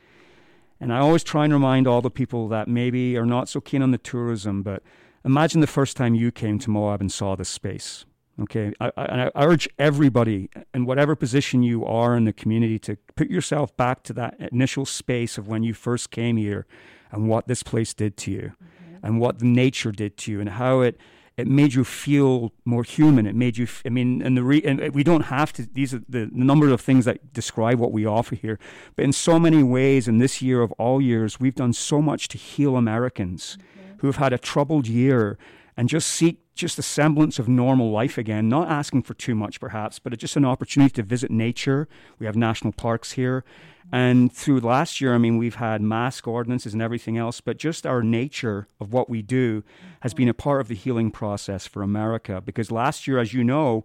[0.80, 3.82] and I always try and remind all the people that maybe are not so keen
[3.82, 4.82] on the tourism, but
[5.22, 8.06] imagine the first time you came to Moab and saw this space
[8.40, 12.96] Okay, I, I, I, urge everybody, in whatever position you are in the community, to
[13.14, 16.66] put yourself back to that initial space of when you first came here,
[17.10, 19.04] and what this place did to you, mm-hmm.
[19.04, 20.98] and what the nature did to you, and how it
[21.42, 23.26] it made you feel more human.
[23.26, 23.66] It made you.
[23.84, 25.66] I mean, and the re, and we don't have to.
[25.66, 28.60] These are the, the number of things that describe what we offer here.
[28.94, 32.28] But in so many ways, in this year of all years, we've done so much
[32.28, 33.98] to heal Americans mm-hmm.
[33.98, 35.36] who have had a troubled year
[35.76, 39.58] and just seek just a semblance of normal life again, not asking for too much
[39.58, 41.88] perhaps, but just an opportunity to visit nature.
[42.18, 43.44] We have national parks here.
[43.90, 47.86] And through last year, I mean, we've had mask ordinances and everything else, but just
[47.86, 49.64] our nature of what we do
[50.00, 52.40] has been a part of the healing process for America.
[52.40, 53.84] Because last year, as you know,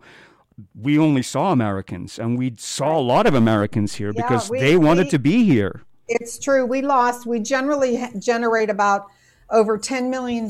[0.79, 4.59] we only saw Americans and we saw a lot of Americans here yeah, because we,
[4.59, 5.83] they wanted we, to be here.
[6.07, 6.65] It's true.
[6.65, 9.07] We lost, we generally generate about
[9.49, 10.49] over $10 million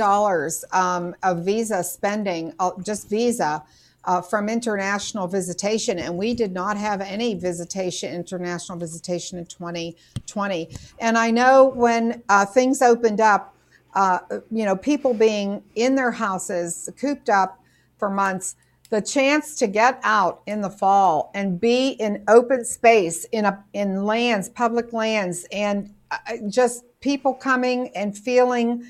[0.72, 3.64] um, of visa spending, uh, just visa.
[4.06, 10.70] Uh, from international visitation, and we did not have any visitation, international visitation in 2020.
[11.00, 13.54] And I know when uh, things opened up,
[13.96, 14.20] uh,
[14.50, 17.62] you know, people being in their houses, cooped up
[17.98, 18.56] for months,
[18.90, 23.64] the chance to get out in the fall and be in open space in a,
[23.74, 26.18] in lands, public lands, and uh,
[26.48, 28.84] just people coming and feeling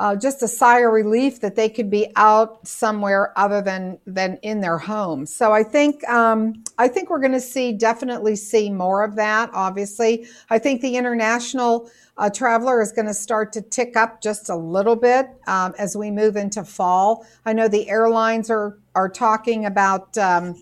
[0.00, 4.38] uh, just a sigh of relief that they could be out somewhere other than than
[4.42, 5.26] in their home.
[5.26, 9.50] So I think um, I think we're going to see definitely see more of that.
[9.52, 14.48] Obviously, I think the international uh, traveler is going to start to tick up just
[14.48, 17.26] a little bit um, as we move into fall.
[17.44, 20.54] I know the airlines are are talking about um,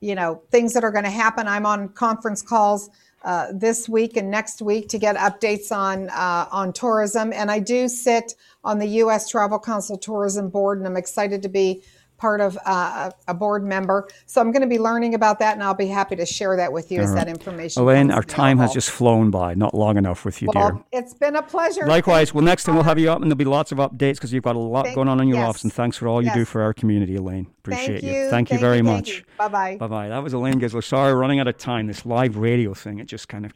[0.00, 1.46] you know things that are going to happen.
[1.46, 2.90] I'm on conference calls
[3.22, 7.32] uh, this week and next week to get updates on uh, on tourism.
[7.32, 9.28] And I do sit on the U.S.
[9.28, 11.82] Travel Council Tourism Board, and I'm excited to be
[12.20, 14.06] part of uh, a board member.
[14.26, 16.72] So I'm going to be learning about that, and I'll be happy to share that
[16.72, 17.82] with you as that information.
[17.82, 20.84] Elaine, our time has just flown by, not long enough with you, well, dear.
[20.92, 21.86] It's been a pleasure.
[21.86, 22.34] Likewise.
[22.34, 24.44] Well, next time we'll have you up, and there'll be lots of updates because you've
[24.44, 25.48] got a lot thank, going on in your yes.
[25.48, 25.64] office.
[25.64, 26.36] And thanks for all you yes.
[26.36, 27.46] do for our community, Elaine.
[27.60, 28.10] Appreciate thank you.
[28.10, 28.20] you.
[28.28, 29.24] Thank, thank you very you, much.
[29.38, 29.76] Bye bye.
[29.76, 30.08] Bye bye.
[30.08, 30.84] That was Elaine Gizler.
[30.84, 31.86] Sorry, running out of time.
[31.86, 33.52] This live radio thing, it just kind of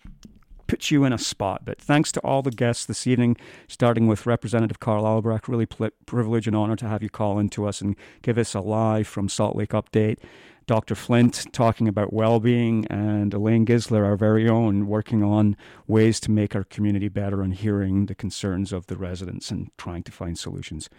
[0.75, 1.65] puts you in a spot.
[1.65, 3.37] But thanks to all the guests this evening,
[3.69, 5.47] starting with Representative Carl Albrecht.
[5.47, 8.61] Really pl- privilege and honor to have you call into us and give us a
[8.61, 10.19] live from Salt Lake update.
[10.67, 10.97] Dr.
[10.97, 15.57] Flint talking about well being, and Elaine Gizler, our very own, working on
[15.87, 20.03] ways to make our community better and hearing the concerns of the residents and trying
[20.03, 20.91] to find solutions.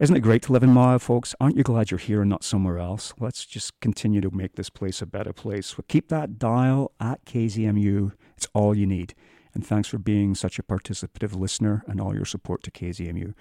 [0.00, 1.34] Isn't it great to live in Moab, folks?
[1.40, 3.12] Aren't you glad you're here and not somewhere else?
[3.18, 5.76] Let's just continue to make this place a better place.
[5.76, 8.12] We'll keep that dial at KZMU.
[8.36, 9.14] It's all you need.
[9.54, 13.34] And thanks for being such a participative listener and all your support to KZMU.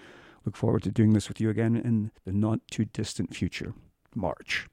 [0.45, 3.75] Look forward to doing this with you again in the not too distant future.
[4.15, 4.67] March.